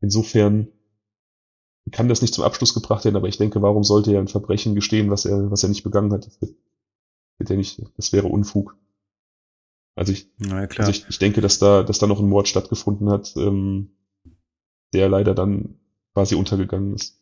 [0.01, 0.67] Insofern
[1.91, 4.75] kann das nicht zum Abschluss gebracht werden, aber ich denke, warum sollte er ein Verbrechen
[4.75, 6.25] gestehen, was er, was er nicht begangen hat?
[6.25, 6.55] Das, wird,
[7.38, 8.75] wird nicht, das wäre Unfug.
[9.95, 10.67] Also ich, ja.
[10.77, 13.91] Also ich, ich denke, dass da, dass da noch ein Mord stattgefunden hat, ähm,
[14.93, 15.75] der leider dann
[16.13, 17.21] quasi untergegangen ist.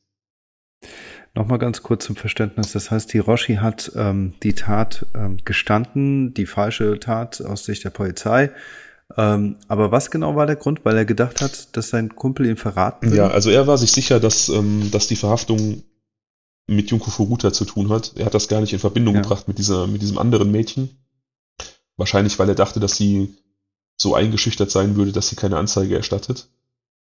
[1.35, 2.73] Nochmal ganz kurz zum Verständnis.
[2.73, 7.89] Das heißt, Hiroshi hat ähm, die Tat ähm, gestanden, die falsche Tat aus Sicht der
[7.89, 8.51] Polizei
[9.17, 10.85] Ähm, aber was genau war der Grund?
[10.85, 13.17] Weil er gedacht hat, dass sein Kumpel ihn verraten will?
[13.17, 15.83] Ja, also er war sich sicher, dass, ähm, dass die Verhaftung
[16.67, 18.13] mit Junko Furuta zu tun hat.
[18.15, 19.21] Er hat das gar nicht in Verbindung Ja.
[19.21, 20.89] gebracht mit dieser, mit diesem anderen Mädchen.
[21.97, 23.35] Wahrscheinlich, weil er dachte, dass sie
[23.97, 26.47] so eingeschüchtert sein würde, dass sie keine Anzeige erstattet.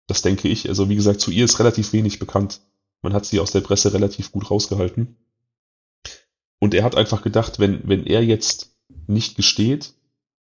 [0.09, 0.69] Das denke ich.
[0.69, 2.61] Also wie gesagt, zu ihr ist relativ wenig bekannt.
[3.03, 5.17] Man hat sie aus der Presse relativ gut rausgehalten.
[6.59, 8.75] Und er hat einfach gedacht, wenn, wenn er jetzt
[9.07, 9.95] nicht gesteht,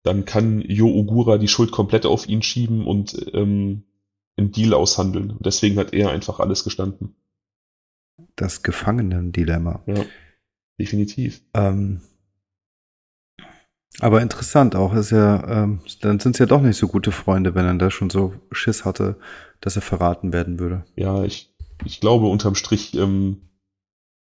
[0.05, 3.83] dann kann Yo Ogura die Schuld komplett auf ihn schieben und ähm,
[4.37, 5.31] einen Deal aushandeln.
[5.31, 7.15] Und deswegen hat er einfach alles gestanden.
[8.35, 9.81] Das Gefangenen-Dilemma.
[9.87, 10.05] Ja,
[10.79, 11.41] definitiv.
[11.55, 12.01] Ähm,
[13.99, 17.55] aber interessant auch, ist ja, ähm, dann sind es ja doch nicht so gute Freunde,
[17.55, 19.17] wenn er da schon so Schiss hatte,
[19.59, 20.85] dass er verraten werden würde.
[20.95, 23.49] Ja, ich, ich glaube, unterm Strich ähm,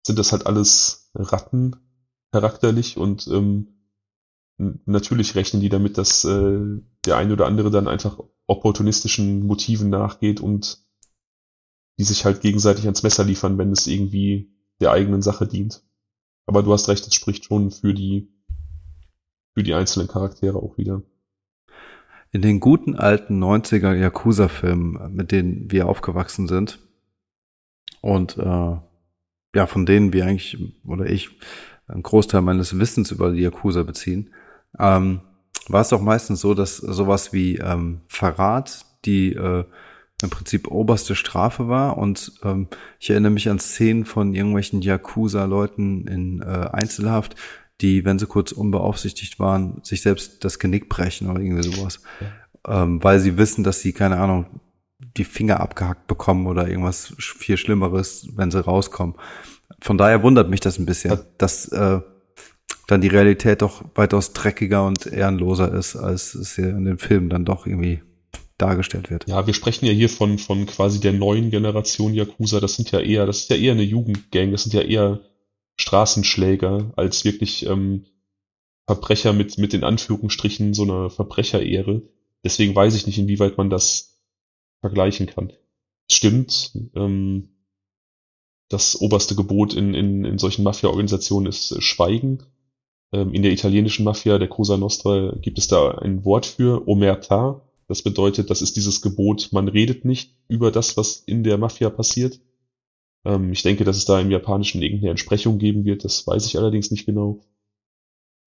[0.05, 1.75] sind das halt alles Ratten
[2.31, 3.72] charakterlich und ähm,
[4.57, 6.59] natürlich rechnen die damit, dass äh,
[7.05, 10.83] der eine oder andere dann einfach opportunistischen Motiven nachgeht und
[11.99, 15.83] die sich halt gegenseitig ans Messer liefern, wenn es irgendwie der eigenen Sache dient.
[16.45, 18.33] Aber du hast recht, es spricht schon für die
[19.55, 21.03] für die einzelnen Charaktere auch wieder.
[22.31, 26.79] In den guten alten 90er Yakuza-Filmen, mit denen wir aufgewachsen sind
[28.01, 28.77] und äh,
[29.55, 31.29] ja, von denen wir eigentlich, oder ich,
[31.87, 34.31] einen Großteil meines Wissens über die Yakuza beziehen,
[34.79, 35.21] ähm,
[35.67, 39.63] war es doch meistens so, dass sowas wie ähm, Verrat die äh,
[40.21, 41.97] im Prinzip oberste Strafe war.
[41.97, 42.67] Und ähm,
[42.99, 47.35] ich erinnere mich an Szenen von irgendwelchen Yakuza-Leuten in äh, Einzelhaft,
[47.81, 52.01] die, wenn sie kurz unbeaufsichtigt waren, sich selbst das Genick brechen oder irgendwie sowas.
[52.65, 54.61] Ähm, weil sie wissen, dass sie, keine Ahnung,
[55.17, 59.15] die Finger abgehackt bekommen oder irgendwas viel Schlimmeres, wenn sie rauskommen.
[59.81, 61.99] Von daher wundert mich das ein bisschen, dass äh,
[62.93, 67.29] dann die Realität doch weitaus dreckiger und ehrenloser ist, als es hier in den Filmen
[67.29, 68.01] dann doch irgendwie
[68.59, 69.27] dargestellt wird.
[69.27, 72.59] Ja, wir sprechen ja hier von, von quasi der neuen Generation Yakuza.
[72.59, 75.21] Das sind ja eher, das ist ja eher eine Jugendgang, das sind ja eher
[75.75, 78.05] Straßenschläger als wirklich ähm,
[78.85, 82.03] Verbrecher mit, mit in Anführungsstrichen so einer Verbrecherehre.
[82.43, 84.21] Deswegen weiß ich nicht, inwieweit man das
[84.81, 85.51] vergleichen kann.
[86.07, 87.49] Es stimmt, ähm,
[88.69, 92.43] das oberste Gebot in, in, in solchen Mafia-Organisationen ist äh, Schweigen.
[93.13, 97.61] Ähm, in der italienischen Mafia, der Cosa Nostra, gibt es da ein Wort für, Omerta.
[97.87, 101.91] Das bedeutet, das ist dieses Gebot, man redet nicht über das, was in der Mafia
[101.91, 102.41] passiert.
[103.23, 106.57] Ähm, ich denke, dass es da im Japanischen irgendeine Entsprechung geben wird, das weiß ich
[106.57, 107.45] allerdings nicht genau.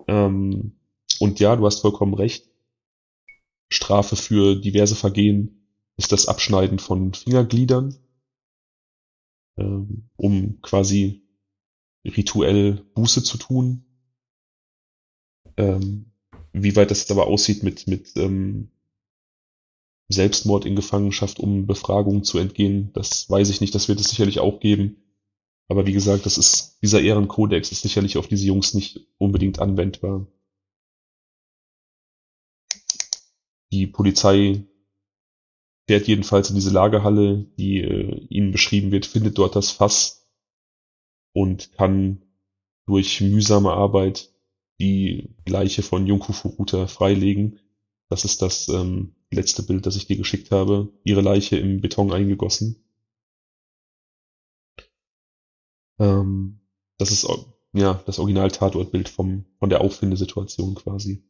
[0.09, 0.73] Ähm,
[1.21, 2.51] und ja, du hast vollkommen recht.
[3.69, 7.97] Strafe für diverse Vergehen ist das Abschneiden von Fingergliedern,
[9.57, 11.27] um quasi
[12.05, 13.86] rituell Buße zu tun.
[15.57, 16.13] Ähm,
[16.53, 18.71] wie weit das aber aussieht mit, mit ähm,
[20.09, 24.39] Selbstmord in Gefangenschaft, um Befragungen zu entgehen, das weiß ich nicht, das wird es sicherlich
[24.39, 25.03] auch geben.
[25.69, 30.27] Aber wie gesagt, das ist, dieser Ehrenkodex ist sicherlich auf diese Jungs nicht unbedingt anwendbar.
[33.73, 34.65] Die Polizei
[35.89, 40.29] fährt jedenfalls in diese Lagerhalle, die äh, ihnen beschrieben wird, findet dort das Fass
[41.33, 42.23] und kann
[42.87, 44.33] durch mühsame Arbeit
[44.79, 47.61] die Leiche von Junko Furuta freilegen.
[48.09, 50.93] Das ist das ähm, letzte Bild, das ich dir geschickt habe.
[51.05, 52.85] Ihre Leiche im Beton eingegossen.
[55.99, 56.61] Ähm,
[56.99, 57.27] das ist
[57.72, 61.22] ja das Original-Tatortbild vom von der Auffindesituation quasi.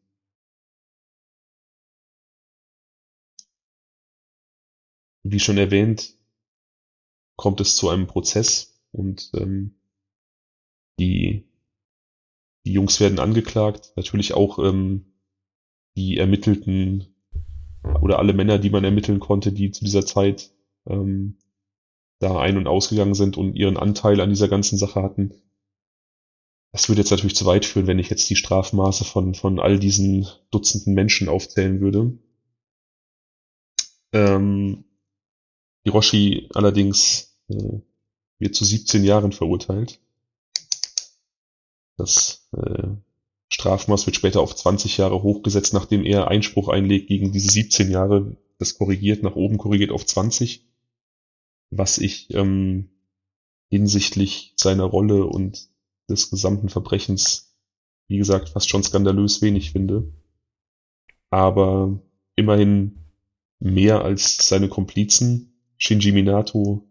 [5.24, 6.14] Wie schon erwähnt,
[7.36, 9.74] kommt es zu einem Prozess und ähm,
[10.98, 11.45] die
[12.66, 13.92] die Jungs werden angeklagt.
[13.96, 15.14] Natürlich auch ähm,
[15.96, 17.14] die Ermittelten
[18.02, 20.50] oder alle Männer, die man ermitteln konnte, die zu dieser Zeit
[20.86, 21.38] ähm,
[22.18, 25.34] da ein- und ausgegangen sind und ihren Anteil an dieser ganzen Sache hatten.
[26.72, 29.78] Das würde jetzt natürlich zu weit führen, wenn ich jetzt die Strafmaße von, von all
[29.78, 32.18] diesen Dutzenden Menschen aufzählen würde.
[34.12, 34.84] Ähm,
[35.84, 37.78] Hiroshi allerdings äh,
[38.38, 40.00] wird zu 17 Jahren verurteilt.
[41.96, 42.88] Das äh,
[43.48, 48.36] Strafmaß wird später auf 20 Jahre hochgesetzt, nachdem er Einspruch einlegt gegen diese 17 Jahre.
[48.58, 50.66] Das korrigiert nach oben, korrigiert auf 20.
[51.70, 52.90] Was ich ähm,
[53.68, 55.68] hinsichtlich seiner Rolle und
[56.08, 57.56] des gesamten Verbrechens,
[58.08, 60.12] wie gesagt, fast schon skandalös wenig finde.
[61.30, 62.00] Aber
[62.36, 62.98] immerhin
[63.58, 65.52] mehr als seine Komplizen.
[65.78, 66.88] Shinji Minato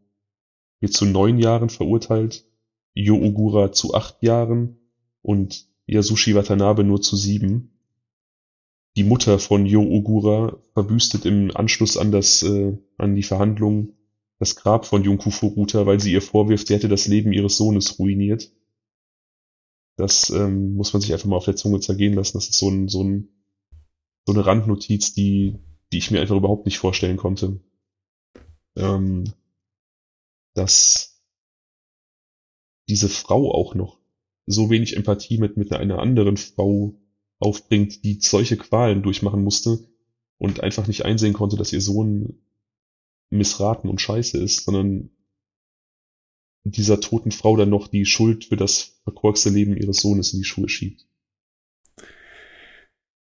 [0.79, 2.45] wird zu neun Jahren verurteilt,
[2.93, 4.77] Yo Ogura zu acht Jahren
[5.25, 7.71] und Yasushi Watanabe nur zu sieben.
[8.95, 13.93] die Mutter von Yo Ogura verbüßtet im Anschluss an das, äh, an die Verhandlungen
[14.39, 17.99] das Grab von Junku Furuta, weil sie ihr vorwirft, sie hätte das Leben ihres Sohnes
[17.99, 18.51] ruiniert.
[19.97, 22.37] Das ähm, muss man sich einfach mal auf der Zunge zergehen lassen.
[22.37, 23.29] Das ist so, ein, so, ein,
[24.25, 25.57] so eine Randnotiz, die,
[25.91, 27.61] die ich mir einfach überhaupt nicht vorstellen konnte.
[28.77, 29.33] Ähm,
[30.53, 31.21] dass
[32.87, 33.99] diese Frau auch noch
[34.45, 36.95] so wenig Empathie mit, mit einer anderen Frau
[37.39, 39.79] aufbringt, die solche Qualen durchmachen musste
[40.37, 42.39] und einfach nicht einsehen konnte, dass ihr Sohn
[43.29, 45.09] missraten und scheiße ist, sondern
[46.63, 50.45] dieser toten Frau dann noch die Schuld für das verkorkste Leben ihres Sohnes in die
[50.45, 51.05] Schuhe schiebt.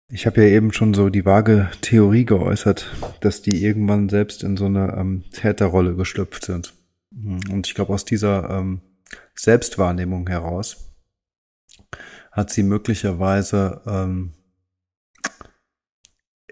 [0.07, 2.87] Ich habe ja eben schon so die vage Theorie geäußert,
[3.21, 6.73] dass die irgendwann selbst in so eine ähm, Täterrolle geschlüpft sind.
[7.11, 8.81] Und ich glaube, aus dieser ähm,
[9.33, 10.94] Selbstwahrnehmung heraus
[12.35, 14.33] hat sie möglicherweise ähm,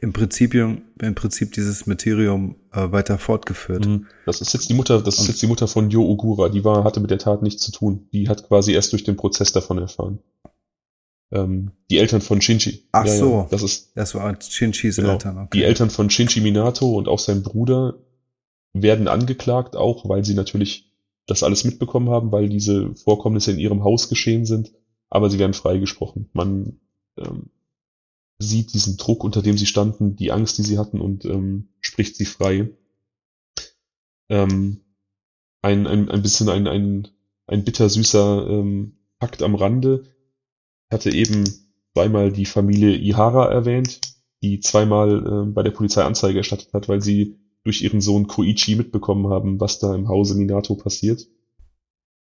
[0.01, 3.85] im Prinzip, im Prinzip dieses Materium äh, weiter fortgeführt.
[3.85, 4.07] Mhm.
[4.25, 6.47] Das ist jetzt die Mutter, das ist jetzt die Mutter von Jo Ogura.
[6.47, 8.07] Die war, hatte mit der Tat nichts zu tun.
[8.13, 10.19] Die hat quasi erst durch den Prozess davon erfahren.
[11.33, 12.87] Ähm, die Eltern von Shinji.
[12.93, 13.31] Ach ja, so.
[13.31, 13.91] Ja, das ist.
[13.95, 15.37] Das war Shinjis genau, Eltern.
[15.37, 15.49] Okay.
[15.57, 17.95] Die Eltern von Shinji Minato und auch sein Bruder
[18.71, 20.93] werden angeklagt, auch weil sie natürlich
[21.25, 24.71] das alles mitbekommen haben, weil diese Vorkommnisse in ihrem Haus geschehen sind
[25.13, 26.27] aber sie werden freigesprochen.
[26.33, 26.79] Man
[27.17, 27.51] ähm,
[28.39, 32.15] sieht diesen Druck, unter dem sie standen, die Angst, die sie hatten und ähm, spricht
[32.15, 32.71] sie frei.
[34.27, 34.81] Ähm,
[35.61, 37.09] ein, ein, ein bisschen ein, ein,
[37.45, 40.03] ein bittersüßer ähm, Fakt am Rande.
[40.89, 41.43] Ich hatte eben
[41.93, 44.01] zweimal die Familie Ihara erwähnt,
[44.41, 48.75] die zweimal äh, bei der Polizei Anzeige erstattet hat, weil sie durch ihren Sohn Koichi
[48.75, 51.27] mitbekommen haben, was da im Hause Minato passiert.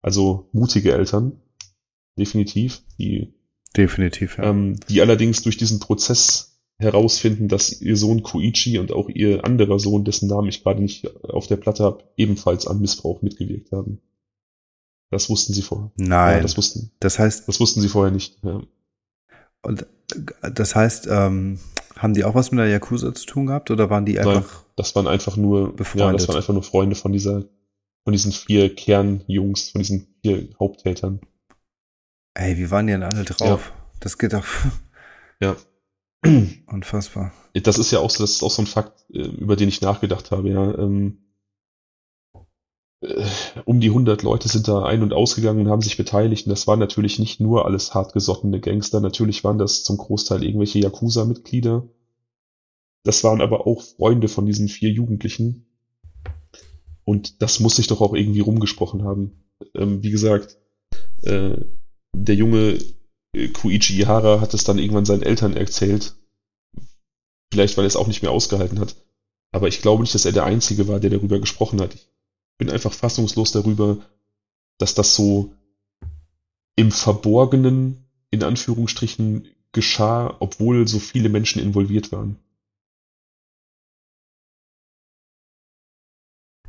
[0.00, 1.42] Also mutige Eltern
[2.18, 2.82] definitiv.
[2.98, 3.32] Die,
[3.76, 4.50] definitiv, ja.
[4.50, 9.78] Ähm, die allerdings durch diesen Prozess herausfinden, dass ihr Sohn Koichi und auch ihr anderer
[9.78, 14.00] Sohn, dessen Namen ich gerade nicht auf der Platte habe, ebenfalls an Missbrauch mitgewirkt haben.
[15.10, 15.90] Das wussten sie vorher.
[15.96, 16.36] Nein.
[16.36, 16.92] Ja, das wussten.
[17.00, 17.48] Das heißt.
[17.48, 18.38] Das wussten sie vorher nicht.
[18.42, 18.62] Ja.
[19.62, 19.86] Und
[20.54, 21.58] das heißt, ähm,
[21.96, 24.52] haben die auch was mit der Yakuza zu tun gehabt oder waren die einfach?
[24.52, 26.06] Nein, das waren einfach nur, befreundet.
[26.06, 27.44] ja, das waren einfach nur Freunde von dieser,
[28.04, 31.20] von diesen vier Kernjungs, von diesen vier Haupttätern.
[32.38, 33.72] Ey, wie waren die denn alle drauf?
[33.74, 33.92] Ja.
[34.00, 34.46] Das geht doch.
[35.40, 35.56] Ja.
[36.66, 37.32] Unfassbar.
[37.54, 39.80] Das ist ja auch so, das ist auch so ein Fakt, äh, über den ich
[39.80, 40.76] nachgedacht habe, ja.
[40.76, 41.18] Ähm,
[43.00, 43.24] äh,
[43.66, 46.46] um die 100 Leute sind da ein- und ausgegangen und haben sich beteiligt.
[46.46, 48.98] Und das waren natürlich nicht nur alles hartgesottene Gangster.
[48.98, 51.88] Natürlich waren das zum Großteil irgendwelche Yakuza-Mitglieder.
[53.04, 55.66] Das waren aber auch Freunde von diesen vier Jugendlichen.
[57.04, 59.44] Und das muss sich doch auch irgendwie rumgesprochen haben.
[59.76, 60.58] Ähm, wie gesagt,
[61.22, 61.58] äh,
[62.14, 62.78] der junge
[63.34, 66.14] äh, Kuichi Ihara hat es dann irgendwann seinen Eltern erzählt.
[67.52, 68.96] Vielleicht, weil er es auch nicht mehr ausgehalten hat.
[69.52, 71.94] Aber ich glaube nicht, dass er der Einzige war, der darüber gesprochen hat.
[71.94, 72.08] Ich
[72.58, 73.98] bin einfach fassungslos darüber,
[74.78, 75.54] dass das so
[76.76, 82.38] im Verborgenen, in Anführungsstrichen, geschah, obwohl so viele Menschen involviert waren.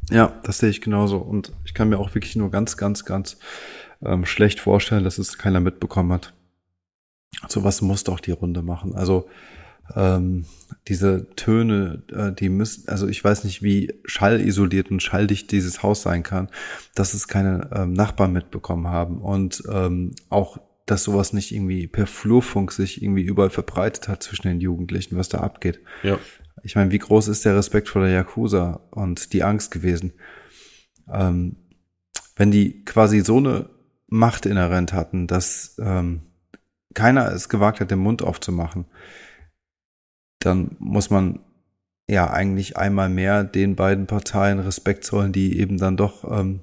[0.09, 1.17] Ja, das sehe ich genauso.
[1.17, 3.37] Und ich kann mir auch wirklich nur ganz, ganz, ganz
[4.03, 6.33] ähm, schlecht vorstellen, dass es keiner mitbekommen hat.
[7.47, 8.95] So was muss doch die Runde machen.
[8.95, 9.27] Also
[9.95, 10.45] ähm,
[10.87, 16.01] diese Töne, äh, die müssen, also ich weiß nicht, wie schallisoliert und schalldicht dieses Haus
[16.01, 16.49] sein kann,
[16.95, 22.07] dass es keine ähm, Nachbarn mitbekommen haben und ähm, auch, dass sowas nicht irgendwie per
[22.07, 25.79] Flurfunk sich irgendwie überall verbreitet hat zwischen den Jugendlichen, was da abgeht.
[26.03, 26.17] Ja.
[26.63, 30.13] Ich meine, wie groß ist der Respekt vor der Yakuza und die Angst gewesen?
[31.11, 31.55] Ähm,
[32.35, 33.69] wenn die quasi so eine
[34.09, 36.21] Macht inhärent hatten, dass ähm,
[36.93, 38.85] keiner es gewagt hat, den Mund aufzumachen,
[40.39, 41.39] dann muss man
[42.09, 46.61] ja eigentlich einmal mehr den beiden Parteien Respekt zollen, die eben dann doch ähm,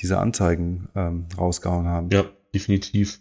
[0.00, 2.10] diese Anzeigen ähm, rausgehauen haben.
[2.10, 3.20] Ja, definitiv.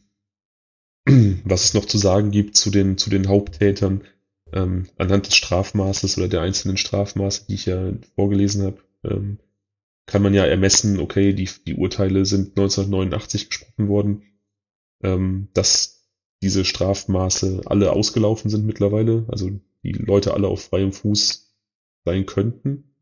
[1.45, 4.03] Was es noch zu sagen gibt zu den, zu den Haupttätern,
[4.51, 9.39] ähm, anhand des Strafmaßes oder der einzelnen Strafmaße, die ich ja vorgelesen habe, ähm,
[10.06, 14.24] kann man ja ermessen, okay, die, die Urteile sind 1989 gesprochen worden,
[15.04, 16.10] ähm, dass
[16.41, 19.49] diese Strafmaße alle ausgelaufen sind mittlerweile, also
[19.84, 21.56] die Leute alle auf freiem Fuß
[22.06, 22.95] sein könnten.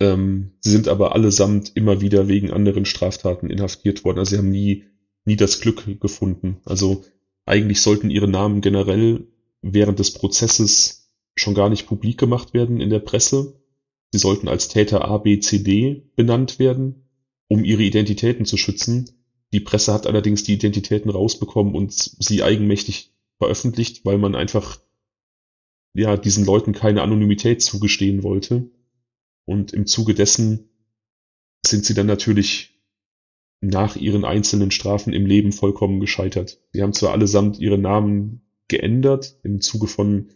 [0.00, 4.18] Ähm, sie sind aber allesamt immer wieder wegen anderen Straftaten inhaftiert worden.
[4.18, 4.84] Also sie haben nie,
[5.26, 6.60] nie das Glück gefunden.
[6.64, 7.04] Also
[7.44, 9.26] eigentlich sollten ihre Namen generell
[9.60, 13.59] während des Prozesses schon gar nicht publik gemacht werden in der Presse.
[14.12, 17.08] Sie sollten als Täter A, B, C, D benannt werden,
[17.48, 19.10] um ihre Identitäten zu schützen.
[19.52, 24.80] Die Presse hat allerdings die Identitäten rausbekommen und sie eigenmächtig veröffentlicht, weil man einfach
[25.94, 28.70] ja diesen Leuten keine Anonymität zugestehen wollte.
[29.44, 30.70] Und im Zuge dessen
[31.66, 32.80] sind sie dann natürlich
[33.60, 36.60] nach ihren einzelnen Strafen im Leben vollkommen gescheitert.
[36.72, 40.30] Sie haben zwar allesamt ihre Namen geändert im Zuge von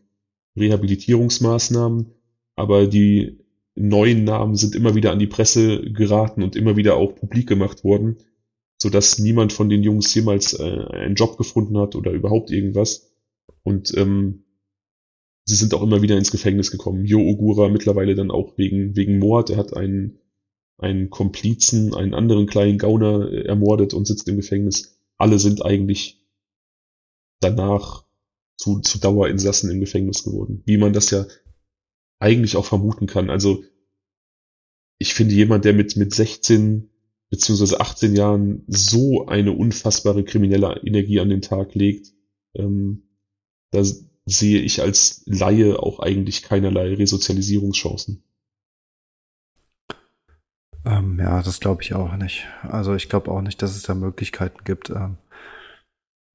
[0.57, 2.13] Rehabilitierungsmaßnahmen,
[2.57, 3.44] aber die
[3.75, 7.85] neuen Namen sind immer wieder an die Presse geraten und immer wieder auch publik gemacht
[7.85, 8.19] worden,
[8.79, 13.13] so dass niemand von den Jungs jemals äh, einen Job gefunden hat oder überhaupt irgendwas.
[13.63, 14.45] Und ähm,
[15.45, 17.05] sie sind auch immer wieder ins Gefängnis gekommen.
[17.05, 19.51] Jo Ogura mittlerweile dann auch wegen wegen Mord.
[19.51, 20.19] Er hat einen
[20.79, 24.99] einen Komplizen, einen anderen kleinen Gauner äh, ermordet und sitzt im Gefängnis.
[25.17, 26.25] Alle sind eigentlich
[27.41, 28.05] danach
[28.57, 30.63] zu, zu Dauerinsassen im Gefängnis geworden.
[30.67, 31.27] Wie man das ja
[32.25, 33.29] eigentlich auch vermuten kann.
[33.29, 33.65] Also
[34.99, 36.91] ich finde jemand, der mit, mit 16
[37.29, 42.13] beziehungsweise 18 Jahren so eine unfassbare kriminelle Energie an den Tag legt,
[42.55, 43.03] ähm,
[43.73, 43.83] da
[44.25, 48.23] sehe ich als Laie auch eigentlich keinerlei Resozialisierungschancen.
[50.87, 52.47] Ähm, ja, das glaube ich auch nicht.
[52.63, 54.91] Also ich glaube auch nicht, dass es da Möglichkeiten gibt.
[54.91, 55.19] Ähm,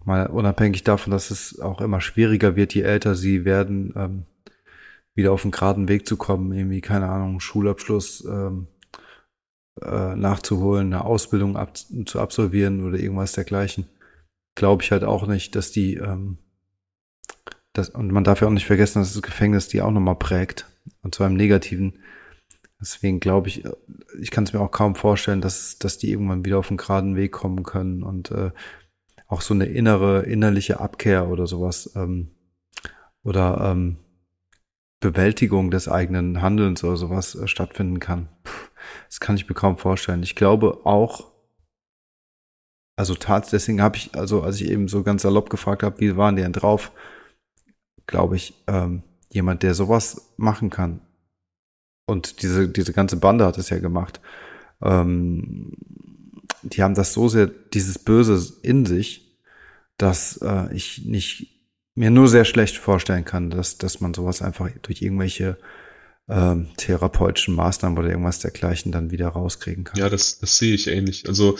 [0.03, 4.25] mal unabhängig davon, dass es auch immer schwieriger wird, je älter sie werden, ähm,
[5.19, 8.67] wieder auf den geraden Weg zu kommen, irgendwie, keine Ahnung, Schulabschluss ähm,
[9.81, 13.87] äh, nachzuholen, eine Ausbildung ab zu absolvieren oder irgendwas dergleichen.
[14.55, 16.37] Glaube ich halt auch nicht, dass die, ähm,
[17.73, 20.65] das, und man darf ja auch nicht vergessen, dass das Gefängnis die auch nochmal prägt.
[21.03, 21.99] Und zwar im Negativen
[22.81, 23.63] Deswegen glaube ich,
[24.19, 27.15] ich kann es mir auch kaum vorstellen, dass, dass die irgendwann wieder auf den geraden
[27.15, 28.51] Weg kommen können und äh,
[29.27, 32.31] auch so eine innere, innerliche Abkehr oder sowas ähm,
[33.23, 33.97] oder ähm,
[34.99, 38.29] Bewältigung des eigenen Handelns oder sowas äh, stattfinden kann.
[39.07, 40.23] Das kann ich mir kaum vorstellen.
[40.23, 41.31] Ich glaube auch,
[42.95, 46.17] also tat, deswegen habe ich, also als ich eben so ganz salopp gefragt habe, wie
[46.17, 46.91] waren die denn drauf,
[48.07, 51.01] glaube ich, ähm, jemand, der sowas machen kann,
[52.09, 54.19] und diese, diese ganze Bande hat es ja gemacht.
[54.81, 55.73] Ähm,
[56.63, 59.39] die haben das so sehr, dieses Böse in sich,
[59.97, 61.58] dass äh, ich nicht
[61.99, 65.57] mir nur sehr schlecht vorstellen kann, dass, dass man sowas einfach durch irgendwelche
[66.29, 69.99] ähm, therapeutischen Maßnahmen oder irgendwas dergleichen dann wieder rauskriegen kann.
[69.99, 71.27] Ja, das, das sehe ich ähnlich.
[71.27, 71.57] Also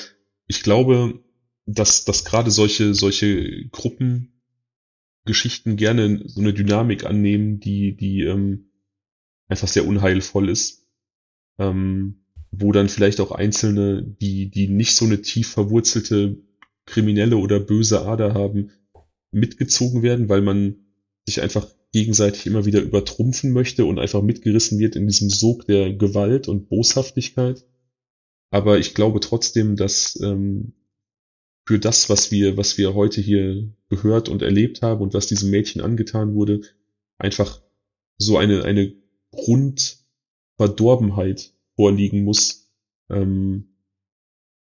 [0.47, 1.19] ich glaube,
[1.65, 8.69] dass, dass gerade solche, solche Gruppengeschichten gerne so eine Dynamik annehmen, die, die ähm,
[9.49, 10.87] einfach sehr unheilvoll ist.
[11.57, 16.37] Ähm, wo dann vielleicht auch Einzelne, die, die nicht so eine tief verwurzelte
[16.85, 18.71] kriminelle oder böse Ader haben,
[19.31, 20.75] mitgezogen werden, weil man
[21.25, 25.93] sich einfach gegenseitig immer wieder übertrumpfen möchte und einfach mitgerissen wird in diesem Sog der
[25.93, 27.65] Gewalt und Boshaftigkeit.
[28.51, 30.71] Aber ich glaube trotzdem, dass ähm,
[31.67, 35.51] für das, was wir, was wir heute hier gehört und erlebt haben und was diesem
[35.51, 36.61] Mädchen angetan wurde,
[37.17, 37.61] einfach
[38.17, 38.93] so eine, eine
[39.31, 42.71] Grundverdorbenheit vorliegen muss,
[43.09, 43.75] ähm,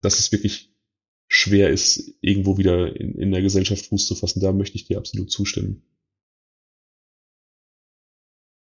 [0.02, 0.67] dass es wirklich
[1.28, 4.40] schwer ist, irgendwo wieder in, in der Gesellschaft Fuß zu fassen.
[4.40, 5.82] Da möchte ich dir absolut zustimmen.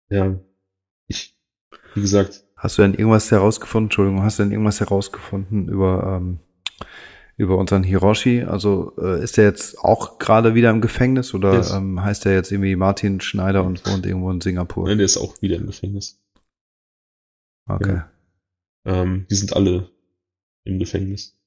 [0.09, 0.39] Ja,
[1.07, 1.37] ich,
[1.93, 2.45] wie gesagt.
[2.55, 6.39] Hast du denn irgendwas herausgefunden, Entschuldigung, hast du denn irgendwas herausgefunden über, ähm,
[7.35, 8.43] über unseren Hiroshi?
[8.43, 11.71] Also äh, ist der jetzt auch gerade wieder im Gefängnis oder yes.
[11.71, 14.87] ähm, heißt der jetzt irgendwie Martin Schneider und wohnt irgendwo in Singapur?
[14.87, 16.23] Nein, der ist auch wieder im Gefängnis.
[17.65, 17.95] Okay.
[17.95, 18.11] Ja.
[18.85, 19.89] Ähm, die sind alle
[20.63, 21.37] im Gefängnis.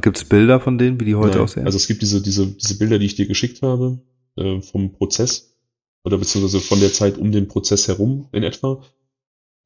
[0.00, 1.66] Gibt es Bilder von denen, wie die heute Nein, aussehen?
[1.66, 4.00] Also es gibt diese, diese, diese Bilder, die ich dir geschickt habe,
[4.36, 5.56] äh, vom Prozess
[6.04, 8.84] oder beziehungsweise von der Zeit um den Prozess herum in etwa.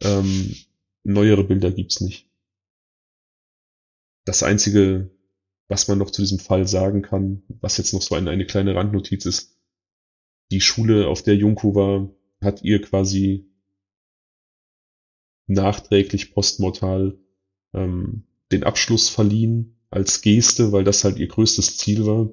[0.03, 0.55] Ähm,
[1.05, 2.33] neuere Bilder gibt's nicht
[4.25, 5.11] das einzige,
[5.69, 8.75] was man noch zu diesem Fall sagen kann, was jetzt noch so eine, eine kleine
[8.75, 9.59] Randnotiz ist,
[10.51, 12.11] die Schule, auf der Junko war,
[12.43, 13.47] hat ihr quasi
[15.47, 17.19] nachträglich postmortal
[17.73, 22.31] ähm, den Abschluss verliehen als Geste, weil das halt ihr größtes Ziel war.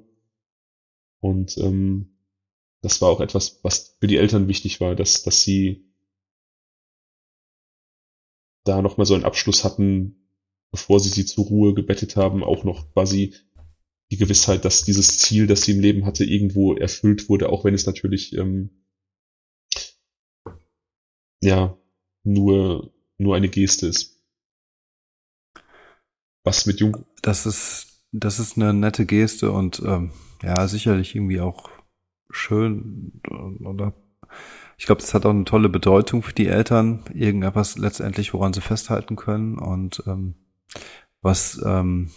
[1.19, 2.17] Und ähm,
[2.81, 5.85] das war auch etwas, was für die Eltern wichtig war, dass, dass sie
[8.63, 10.29] da nochmal so einen Abschluss hatten,
[10.71, 13.35] bevor sie sie zur Ruhe gebettet haben, auch noch quasi
[14.11, 17.73] die Gewissheit, dass dieses Ziel, das sie im Leben hatte, irgendwo erfüllt wurde, auch wenn
[17.73, 18.85] es natürlich ähm,
[21.41, 21.77] ja
[22.23, 24.18] nur nur eine Geste ist.
[26.49, 27.05] Was mit Jung?
[27.21, 31.69] Das ist das ist eine nette Geste und ähm, ja sicherlich irgendwie auch
[32.31, 33.21] schön
[33.63, 33.93] oder
[34.79, 38.61] ich glaube, das hat auch eine tolle Bedeutung für die Eltern, irgendetwas letztendlich, woran sie
[38.61, 40.33] festhalten können und ähm,
[41.21, 42.09] was ähm,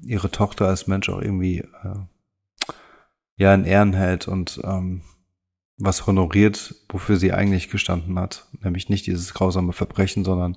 [0.00, 2.74] ihre Tochter als Mensch auch irgendwie äh,
[3.36, 5.02] ja in Ehren hält und ähm,
[5.76, 8.46] was honoriert, wofür sie eigentlich gestanden hat.
[8.62, 10.56] Nämlich nicht dieses grausame Verbrechen, sondern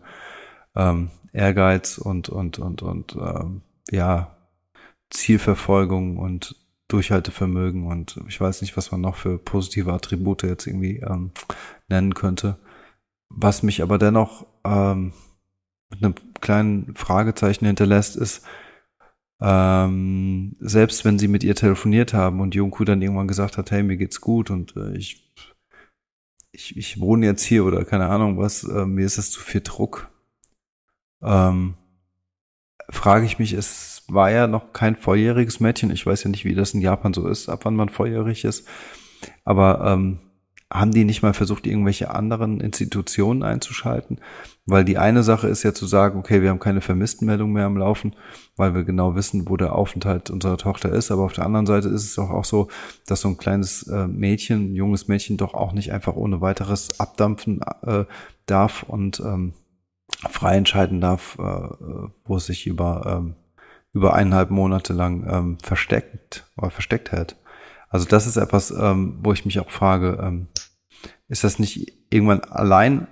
[0.78, 4.36] ähm, Ehrgeiz und, und, und, und ähm, ja,
[5.10, 6.56] Zielverfolgung und
[6.88, 11.32] Durchhaltevermögen und ich weiß nicht, was man noch für positive Attribute jetzt irgendwie ähm,
[11.88, 12.58] nennen könnte.
[13.30, 15.14] Was mich aber dennoch ähm,
[15.90, 18.46] mit einem kleinen Fragezeichen hinterlässt, ist,
[19.42, 23.84] ähm, selbst wenn sie mit ihr telefoniert haben und Junku dann irgendwann gesagt hat, hey,
[23.84, 25.34] mir geht's gut und äh, ich,
[26.52, 29.62] ich, ich wohne jetzt hier oder keine Ahnung was, äh, mir ist das zu viel
[29.62, 30.11] Druck.
[31.24, 31.76] Ähm,
[32.90, 35.92] frage ich mich, es war ja noch kein volljähriges Mädchen.
[35.92, 38.68] Ich weiß ja nicht, wie das in Japan so ist, ab wann man volljährig ist.
[39.46, 40.20] Aber ähm,
[40.72, 44.20] haben die nicht mal versucht, irgendwelche anderen Institutionen einzuschalten?
[44.66, 47.78] Weil die eine Sache ist ja zu sagen, okay, wir haben keine Vermisstenmeldung mehr am
[47.78, 48.16] Laufen,
[48.56, 51.12] weil wir genau wissen, wo der Aufenthalt unserer Tochter ist.
[51.12, 52.70] Aber auf der anderen Seite ist es doch auch so,
[53.06, 57.00] dass so ein kleines äh, Mädchen, ein junges Mädchen doch auch nicht einfach ohne weiteres
[57.00, 58.06] abdampfen äh,
[58.46, 59.54] darf und ähm,
[60.30, 61.42] frei entscheiden darf, äh,
[62.24, 63.36] wo es sich über, ähm,
[63.94, 67.36] über eineinhalb Monate lang ähm, versteckt oder versteckt hält.
[67.90, 70.48] Also das ist etwas, ähm, wo ich mich auch frage, ähm,
[71.28, 73.08] ist das nicht irgendwann allein,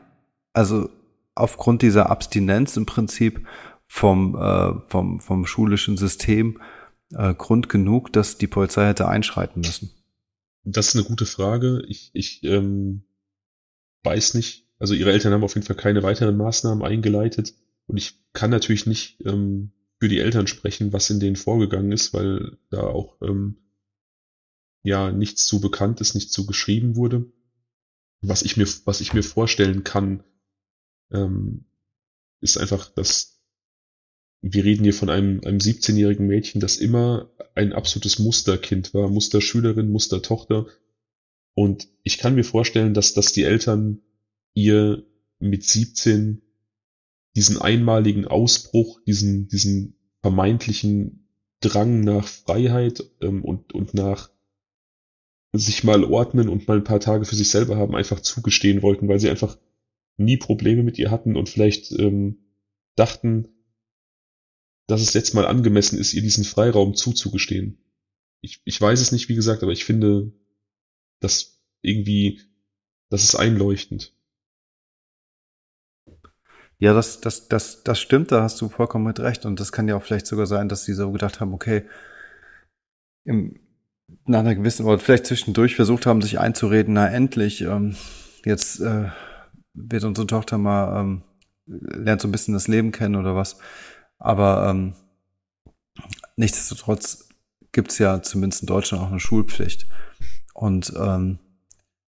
[0.54, 0.90] also
[1.36, 3.46] aufgrund dieser Abstinenz im Prinzip
[3.88, 6.62] vom, äh, vom, vom schulischen System
[7.14, 9.92] äh, Grund genug, dass die Polizei hätte einschreiten müssen?
[10.64, 11.82] Das ist eine gute Frage.
[11.88, 13.04] Ich, ich ähm,
[14.04, 14.69] weiß nicht.
[14.80, 17.54] Also ihre Eltern haben auf jeden Fall keine weiteren Maßnahmen eingeleitet.
[17.86, 22.14] Und ich kann natürlich nicht ähm, für die Eltern sprechen, was in denen vorgegangen ist,
[22.14, 23.58] weil da auch ähm,
[24.84, 27.32] ja nichts zu bekannt ist, nichts zu geschrieben wurde.
[28.22, 30.24] Was ich mir, was ich mir vorstellen kann,
[31.12, 31.66] ähm,
[32.42, 33.42] ist einfach, dass
[34.42, 39.90] wir reden hier von einem, einem 17-jährigen Mädchen, das immer ein absolutes Musterkind war, Musterschülerin,
[39.90, 40.68] Mustertochter.
[41.56, 44.02] Und ich kann mir vorstellen, dass, dass die Eltern
[44.54, 45.06] ihr
[45.40, 46.42] mit 17
[47.36, 51.28] diesen einmaligen Ausbruch, diesen, diesen vermeintlichen
[51.62, 54.30] Drang nach Freiheit ähm, und, und nach
[55.54, 59.08] sich mal ordnen und mal ein paar Tage für sich selber haben, einfach zugestehen wollten,
[59.08, 59.58] weil sie einfach
[60.18, 62.38] nie Probleme mit ihr hatten und vielleicht ähm,
[62.96, 63.48] dachten,
[64.88, 67.78] dass es jetzt mal angemessen ist, ihr diesen Freiraum zuzugestehen.
[68.42, 70.32] Ich, ich weiß es nicht, wie gesagt, aber ich finde,
[71.20, 72.42] dass irgendwie,
[73.10, 74.14] das ist einleuchtend.
[76.82, 79.46] Ja, das, das, das, das stimmt, da hast du vollkommen mit recht.
[79.46, 81.84] Und das kann ja auch vielleicht sogar sein, dass sie so gedacht haben, okay,
[83.26, 83.60] im,
[84.26, 87.96] nach einer gewissen, oder vielleicht zwischendurch versucht haben, sich einzureden, na endlich, ähm,
[88.46, 89.10] jetzt äh,
[89.74, 91.24] wird unsere Tochter mal, ähm,
[91.66, 93.58] lernt so ein bisschen das Leben kennen oder was.
[94.18, 94.94] Aber ähm,
[96.38, 97.30] nichtsdestotrotz
[97.74, 99.88] gibt's ja zumindest in Deutschland auch eine Schulpflicht.
[100.54, 101.40] Und ähm,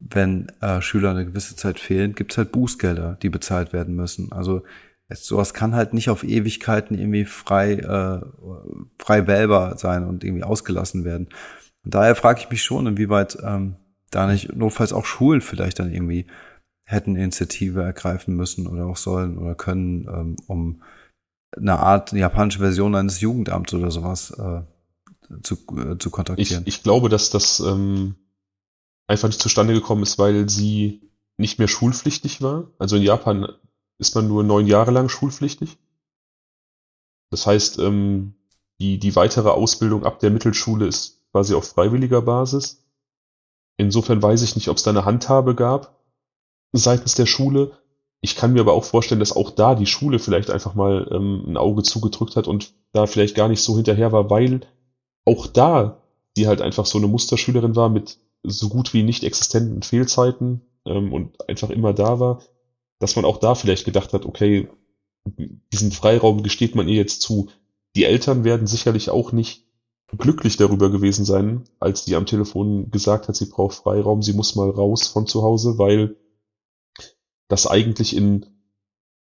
[0.01, 4.32] wenn äh, Schüler eine gewisse Zeit fehlen, gibt's halt Bußgelder, die bezahlt werden müssen.
[4.32, 4.62] Also
[5.09, 8.20] es, sowas kann halt nicht auf Ewigkeiten irgendwie frei, äh,
[8.98, 11.29] frei wählbar sein und irgendwie ausgelassen werden.
[11.84, 13.76] Und daher frage ich mich schon, inwieweit ähm,
[14.11, 16.26] da nicht notfalls auch Schulen vielleicht dann irgendwie
[16.84, 20.83] hätten Initiative ergreifen müssen oder auch sollen oder können, ähm, um
[21.57, 24.62] eine Art eine japanische Version eines Jugendamts oder sowas äh,
[25.42, 26.64] zu, äh, zu kontaktieren.
[26.66, 28.16] Ich, ich glaube, dass das ähm,
[29.11, 31.03] einfach nicht zustande gekommen ist, weil sie
[31.37, 32.70] nicht mehr schulpflichtig war.
[32.78, 33.49] Also in Japan
[33.99, 35.76] ist man nur neun Jahre lang schulpflichtig.
[37.30, 38.34] Das heißt, ähm,
[38.80, 42.84] die, die weitere Ausbildung ab der Mittelschule ist quasi auf freiwilliger Basis.
[43.76, 45.99] Insofern weiß ich nicht, ob es da eine Handhabe gab
[46.72, 47.72] seitens der Schule.
[48.20, 51.45] Ich kann mir aber auch vorstellen, dass auch da die Schule vielleicht einfach mal ähm,
[51.49, 54.61] ein Auge zugedrückt hat und da vielleicht gar nicht so hinterher war, weil
[55.24, 56.00] auch da
[56.37, 61.12] die halt einfach so eine Musterschülerin war mit so gut wie nicht existenten Fehlzeiten ähm,
[61.12, 62.42] und einfach immer da war,
[62.99, 64.68] dass man auch da vielleicht gedacht hat, okay,
[65.72, 67.50] diesen Freiraum gesteht man ihr jetzt zu.
[67.96, 69.67] Die Eltern werden sicherlich auch nicht
[70.17, 74.57] glücklich darüber gewesen sein, als die am Telefon gesagt hat, sie braucht Freiraum, sie muss
[74.57, 76.17] mal raus von zu Hause, weil
[77.49, 78.46] das eigentlich in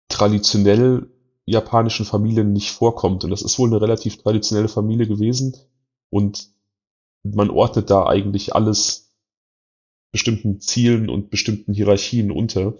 [0.09, 1.09] traditionell
[1.45, 3.23] japanischen Familien nicht vorkommt.
[3.23, 5.55] Und das ist wohl eine relativ traditionelle Familie gewesen.
[6.09, 6.49] Und
[7.23, 9.06] man ordnet da eigentlich alles
[10.11, 12.73] bestimmten Zielen und bestimmten Hierarchien unter.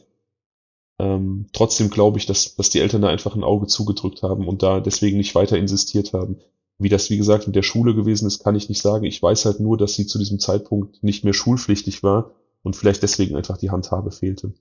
[0.99, 4.63] Ähm, trotzdem glaube ich, dass, dass die Eltern da einfach ein Auge zugedrückt haben und
[4.63, 6.39] da deswegen nicht weiter insistiert haben.
[6.79, 9.05] Wie das, wie gesagt, mit der Schule gewesen ist, kann ich nicht sagen.
[9.05, 12.31] Ich weiß halt nur, dass sie zu diesem Zeitpunkt nicht mehr schulpflichtig war
[12.63, 14.53] und vielleicht deswegen einfach die Handhabe fehlte.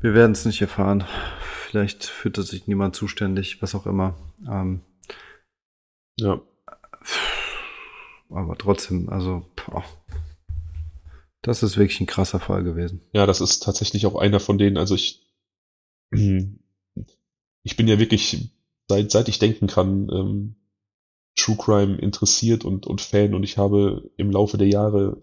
[0.00, 1.04] Wir werden es nicht erfahren.
[1.40, 4.16] Vielleicht fühlt sich niemand zuständig, was auch immer.
[4.48, 4.80] Ähm,
[6.18, 6.40] ja.
[8.30, 9.84] Aber trotzdem, also, boah,
[11.42, 13.02] Das ist wirklich ein krasser Fall gewesen.
[13.12, 15.26] Ja, das ist tatsächlich auch einer von denen, also ich,
[17.62, 18.50] ich bin ja wirklich,
[18.88, 20.54] seit, seit ich denken kann, ähm,
[21.36, 25.22] True Crime interessiert und, und Fan und ich habe im Laufe der Jahre,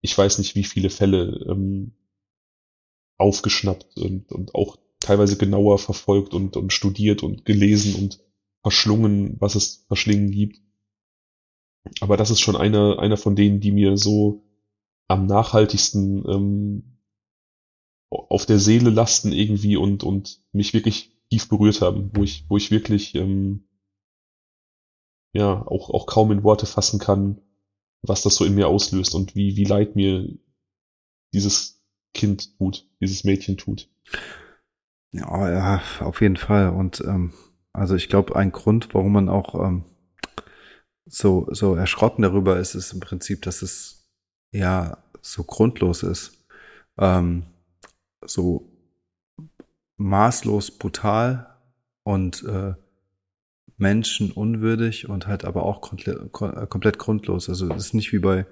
[0.00, 1.92] ich weiß nicht wie viele Fälle ähm,
[3.18, 8.20] aufgeschnappt und, und auch teilweise genauer verfolgt und, und studiert und gelesen und
[8.62, 10.60] verschlungen, was es verschlingen gibt.
[12.00, 14.42] Aber das ist schon einer, einer von denen, die mir so
[15.08, 16.98] am nachhaltigsten ähm,
[18.10, 22.56] auf der Seele lasten irgendwie und, und mich wirklich tief berührt haben, wo ich, wo
[22.56, 23.68] ich wirklich ähm,
[25.32, 27.40] ja auch, auch kaum in Worte fassen kann,
[28.02, 30.28] was das so in mir auslöst und wie, wie leid mir
[31.34, 31.82] dieses
[32.14, 33.88] Kind tut, dieses Mädchen tut.
[35.12, 36.70] Ja, ja auf jeden Fall.
[36.70, 37.32] Und ähm,
[37.72, 39.84] also ich glaube, ein Grund, warum man auch ähm,
[41.06, 44.08] so, so erschrocken darüber ist, ist im Prinzip, dass es
[44.52, 46.44] ja so grundlos ist.
[46.98, 47.44] Ähm,
[48.24, 48.70] so
[49.96, 51.54] maßlos brutal
[52.02, 52.74] und äh,
[53.78, 57.48] menschenunwürdig und halt aber auch komplett, komplett grundlos.
[57.48, 58.46] Also es ist nicht wie bei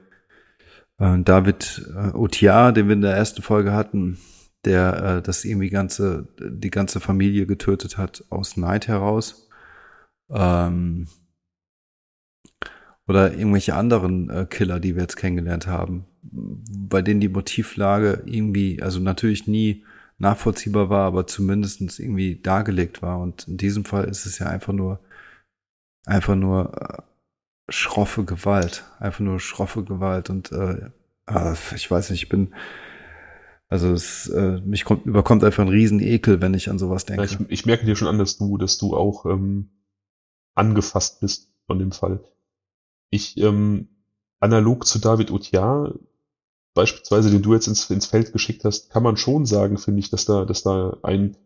[0.98, 4.18] äh, David äh, Otiar, den wir in der ersten Folge hatten,
[4.64, 9.48] der äh, das irgendwie ganze, die ganze Familie getötet hat aus Neid heraus.
[10.30, 11.08] Ähm,
[13.06, 18.82] oder irgendwelche anderen äh, Killer, die wir jetzt kennengelernt haben, bei denen die Motivlage irgendwie,
[18.82, 19.84] also natürlich nie
[20.18, 23.18] nachvollziehbar war, aber zumindestens irgendwie dargelegt war.
[23.18, 25.00] Und in diesem Fall ist es ja einfach nur,
[26.06, 27.02] einfach nur äh,
[27.68, 28.84] schroffe Gewalt.
[29.00, 30.30] Einfach nur schroffe Gewalt.
[30.30, 30.90] Und äh,
[31.74, 32.54] ich weiß nicht, ich bin,
[33.68, 37.24] also es, äh, mich kommt, überkommt einfach ein Riesenekel, wenn ich an sowas denke.
[37.24, 39.70] Ja, ich, ich merke dir schon an, dass du, dass du auch ähm,
[40.54, 42.20] angefasst bist von dem Fall.
[43.14, 43.86] Ich, ähm,
[44.40, 45.94] analog zu David Otiar,
[46.74, 50.10] beispielsweise, den du jetzt ins, ins Feld geschickt hast, kann man schon sagen, finde ich,
[50.10, 51.36] dass da, dass da ein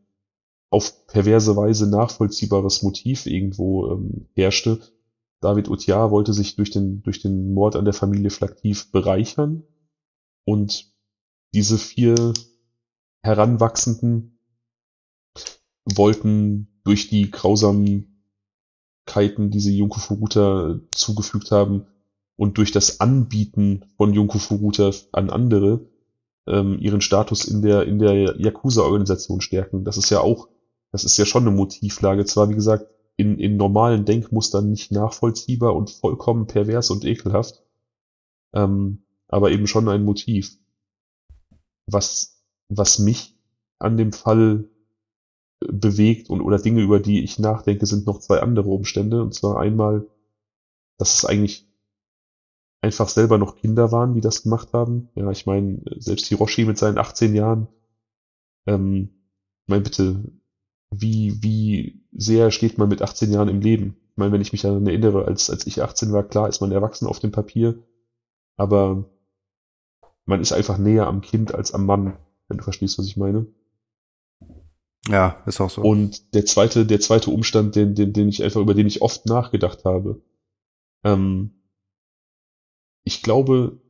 [0.70, 4.80] auf perverse Weise nachvollziehbares Motiv irgendwo ähm, herrschte.
[5.42, 9.62] David Otiar wollte sich durch den, durch den Mord an der Familie Flaktiv bereichern
[10.46, 10.90] und
[11.52, 12.32] diese vier
[13.22, 14.38] Heranwachsenden
[15.84, 18.17] wollten durch die grausamen
[19.08, 21.86] Krankheiten, die sie Junko Furuta zugefügt haben
[22.36, 25.86] und durch das Anbieten von Junko Furuta an andere
[26.46, 29.84] ähm, ihren Status in der in der Yakuza-Organisation stärken.
[29.84, 30.48] Das ist ja auch,
[30.92, 32.24] das ist ja schon eine Motivlage.
[32.26, 32.86] Zwar wie gesagt
[33.16, 37.62] in in normalen Denkmustern nicht nachvollziehbar und vollkommen pervers und ekelhaft,
[38.52, 40.56] ähm, aber eben schon ein Motiv,
[41.86, 43.34] was was mich
[43.78, 44.68] an dem Fall
[45.60, 49.22] bewegt und oder Dinge, über die ich nachdenke, sind noch zwei andere Umstände.
[49.22, 50.06] Und zwar einmal,
[50.98, 51.66] dass es eigentlich
[52.80, 55.10] einfach selber noch Kinder waren, die das gemacht haben.
[55.14, 57.68] Ja, ich meine, selbst Hiroshi mit seinen 18 Jahren,
[58.66, 59.10] ähm,
[59.64, 60.24] ich meine bitte,
[60.90, 63.96] wie, wie sehr steht man mit 18 Jahren im Leben?
[64.12, 66.72] Ich meine, wenn ich mich daran erinnere, als, als ich 18 war, klar ist man
[66.72, 67.82] erwachsen auf dem Papier,
[68.56, 69.04] aber
[70.24, 72.16] man ist einfach näher am Kind als am Mann,
[72.48, 73.46] wenn du verstehst, was ich meine.
[75.08, 75.82] Ja, ist auch so.
[75.82, 79.26] Und der zweite, der zweite Umstand, den, den, den ich einfach, über den ich oft
[79.26, 80.22] nachgedacht habe,
[81.04, 81.62] ähm,
[83.04, 83.80] ich glaube,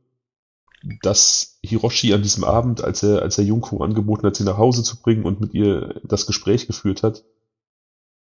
[1.01, 4.81] dass Hiroshi an diesem Abend, als er, als er Junko angeboten hat, sie nach Hause
[4.83, 7.25] zu bringen und mit ihr das Gespräch geführt hat,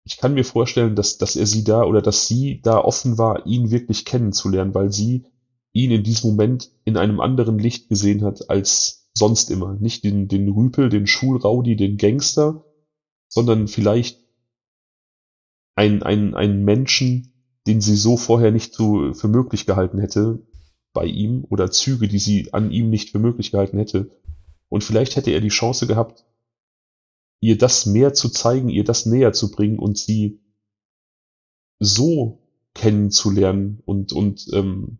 [0.03, 3.45] ich kann mir vorstellen, dass, dass er sie da oder dass sie da offen war,
[3.45, 5.25] ihn wirklich kennenzulernen, weil sie
[5.73, 9.73] ihn in diesem Moment in einem anderen Licht gesehen hat als sonst immer.
[9.73, 12.63] Nicht den, den Rüpel, den Schulraudi, den Gangster,
[13.27, 14.19] sondern vielleicht
[15.75, 17.33] ein, ein, ein Menschen,
[17.67, 20.41] den sie so vorher nicht so für möglich gehalten hätte
[20.93, 24.09] bei ihm oder Züge, die sie an ihm nicht für möglich gehalten hätte.
[24.69, 26.25] Und vielleicht hätte er die Chance gehabt,
[27.39, 30.41] ihr das mehr zu zeigen, ihr das näher zu bringen und sie
[31.79, 32.41] so
[32.73, 34.97] kennenzulernen und, und ähm,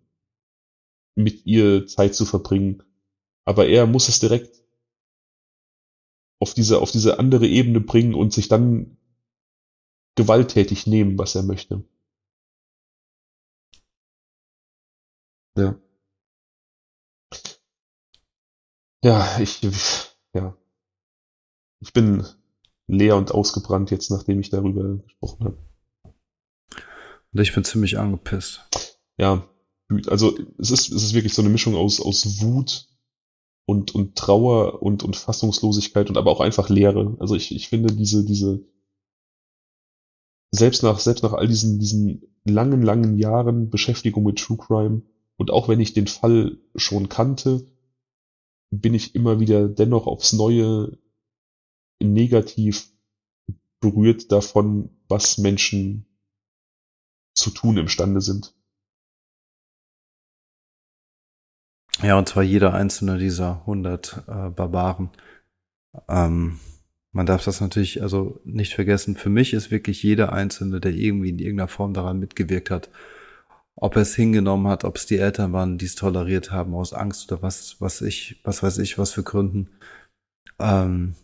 [1.15, 2.83] mit ihr Zeit zu verbringen.
[3.45, 4.61] Aber er muss es direkt
[6.39, 8.97] auf diese, auf diese andere Ebene bringen und sich dann
[10.15, 11.83] gewalttätig nehmen, was er möchte.
[15.57, 15.79] Ja.
[19.03, 19.61] Ja, ich,
[20.33, 20.57] ja.
[21.79, 22.25] Ich bin
[22.87, 25.57] leer und ausgebrannt jetzt, nachdem ich darüber gesprochen habe.
[27.33, 28.67] Und ich bin ziemlich angepisst.
[29.17, 29.47] Ja,
[30.07, 32.87] also es ist, es ist wirklich so eine Mischung aus, aus Wut,
[33.67, 37.17] und, und Trauer und, und Fassungslosigkeit und aber auch einfach Leere.
[37.19, 38.63] Also ich, ich finde diese, diese,
[40.51, 45.01] selbst nach, selbst nach all diesen, diesen langen, langen Jahren Beschäftigung mit True Crime
[45.35, 47.67] und auch wenn ich den Fall schon kannte,
[48.71, 50.97] bin ich immer wieder dennoch aufs Neue
[52.01, 52.89] negativ
[53.81, 56.05] berührt davon, was Menschen
[57.33, 58.56] zu tun imstande sind.
[62.03, 65.09] Ja, und zwar jeder einzelne dieser 100 äh, Barbaren.
[66.07, 66.59] Ähm,
[67.11, 69.15] man darf das natürlich also nicht vergessen.
[69.15, 72.89] Für mich ist wirklich jeder einzelne, der irgendwie in irgendeiner Form daran mitgewirkt hat,
[73.75, 76.93] ob er es hingenommen hat, ob es die Eltern waren, die es toleriert haben aus
[76.93, 79.69] Angst oder was, was ich, was weiß ich, was für Gründen.
[80.59, 81.15] Ähm,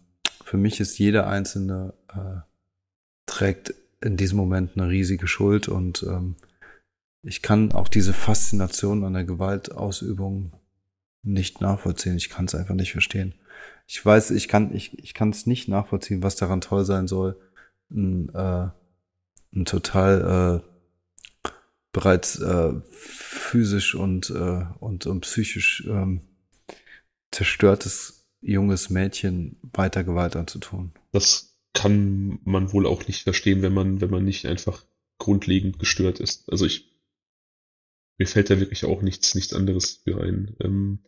[0.44, 2.42] für mich ist jeder einzelne äh,
[3.28, 6.36] trägt in diesem Moment eine riesige Schuld und ähm,
[7.24, 10.52] ich kann auch diese Faszination an der Gewaltausübung
[11.24, 12.18] nicht nachvollziehen.
[12.18, 13.34] Ich kann es einfach nicht verstehen.
[13.88, 17.40] Ich weiß, ich kann, ich, ich kann es nicht nachvollziehen, was daran toll sein soll,
[17.92, 18.70] ein, äh,
[19.54, 21.44] ein total äh,
[21.92, 26.22] bereits äh, physisch und, äh, und, und psychisch ähm,
[27.32, 30.92] zerstörtes junges Mädchen weiter Gewalt anzutun.
[31.12, 34.86] Das kann man wohl auch nicht verstehen, wenn man, wenn man nicht einfach
[35.18, 36.50] grundlegend gestört ist.
[36.52, 36.92] Also ich,
[38.18, 40.56] mir fällt da wirklich auch nichts, nichts anderes für ein.
[40.60, 41.00] Ähm,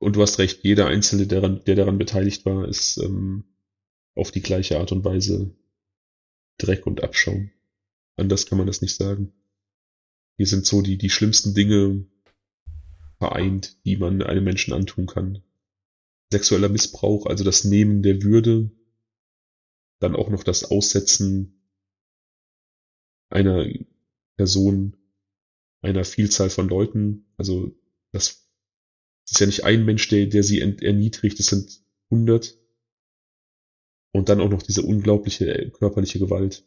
[0.00, 3.44] und du hast recht, jeder Einzelne, der daran, der daran beteiligt war, ist ähm,
[4.14, 5.54] auf die gleiche Art und Weise
[6.58, 7.50] Dreck und Abschaum.
[8.16, 9.32] Anders kann man das nicht sagen.
[10.36, 12.06] Hier sind so die, die schlimmsten Dinge
[13.18, 15.42] vereint, die man einem Menschen antun kann.
[16.32, 18.70] Sexueller Missbrauch, also das Nehmen der Würde,
[19.98, 21.62] dann auch noch das Aussetzen
[23.28, 23.66] einer
[24.36, 24.96] Person,
[25.82, 27.26] einer Vielzahl von Leuten.
[27.36, 27.76] Also
[28.12, 28.49] das
[29.30, 32.58] ist ja nicht ein Mensch, der, der sie erniedrigt, es sind hundert.
[34.12, 36.64] Und dann auch noch diese unglaubliche körperliche Gewalt.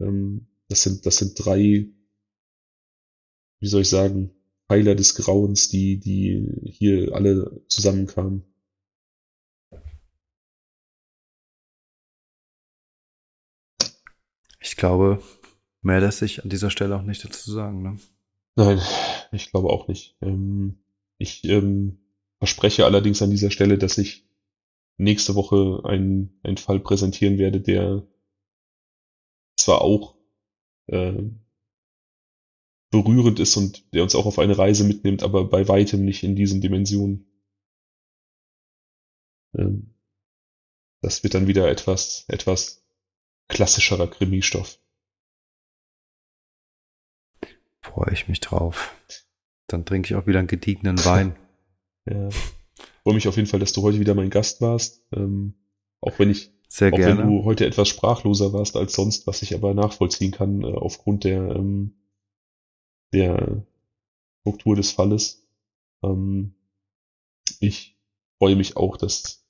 [0.00, 1.86] Ähm, das sind, das sind drei,
[3.60, 4.32] wie soll ich sagen,
[4.68, 8.42] Pfeiler des Grauens, die, die hier alle zusammenkamen.
[14.60, 15.22] Ich glaube,
[15.82, 17.82] mehr lässt sich an dieser Stelle auch nicht dazu sagen.
[17.82, 18.00] Ne?
[18.56, 18.80] Nein,
[19.30, 20.16] ich glaube auch nicht.
[20.20, 20.80] Ähm,
[21.18, 21.98] ich ähm,
[22.38, 24.26] verspreche allerdings an dieser Stelle, dass ich
[24.98, 28.06] nächste Woche einen, einen Fall präsentieren werde, der
[29.56, 30.16] zwar auch
[30.86, 31.22] äh,
[32.90, 36.36] berührend ist und der uns auch auf eine Reise mitnimmt, aber bei weitem nicht in
[36.36, 37.26] diesen Dimensionen.
[39.54, 39.94] Ähm,
[41.02, 42.84] das wird dann wieder etwas, etwas
[43.48, 44.78] klassischerer Krimi-Stoff.
[47.80, 48.94] Freue ich mich drauf.
[49.66, 51.36] Dann trinke ich auch wieder einen gediegenen Wein.
[52.08, 52.28] ja.
[53.02, 55.02] Freue mich auf jeden Fall, dass du heute wieder mein Gast warst.
[55.12, 55.54] Ähm,
[56.00, 57.20] auch wenn ich, Sehr auch gerne.
[57.20, 61.24] wenn du heute etwas sprachloser warst als sonst, was ich aber nachvollziehen kann, äh, aufgrund
[61.24, 61.94] der, ähm,
[63.12, 63.64] der
[64.40, 65.46] Struktur des Falles.
[66.02, 66.54] Ähm,
[67.60, 67.96] ich
[68.38, 69.44] freue mich auch, dass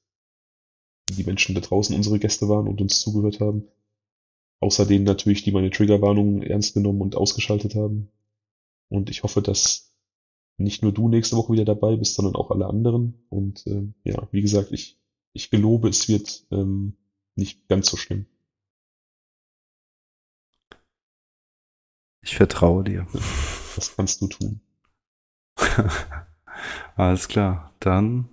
[1.11, 3.69] die Menschen da draußen unsere Gäste waren und uns zugehört haben.
[4.61, 8.09] Außer denen natürlich, die meine Triggerwarnungen ernst genommen und ausgeschaltet haben.
[8.89, 9.96] Und ich hoffe, dass
[10.59, 13.27] nicht nur du nächste Woche wieder dabei bist, sondern auch alle anderen.
[13.29, 14.99] Und äh, ja, wie gesagt, ich,
[15.33, 16.97] ich gelobe, es wird ähm,
[17.35, 18.27] nicht ganz so schlimm.
[22.23, 23.07] Ich vertraue dir.
[23.77, 24.61] Das kannst du tun.
[26.97, 27.75] Alles klar.
[27.79, 28.31] Dann,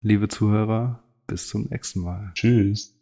[0.00, 2.32] liebe Zuhörer, bis zum nächsten Mal.
[2.34, 2.95] Tschüss.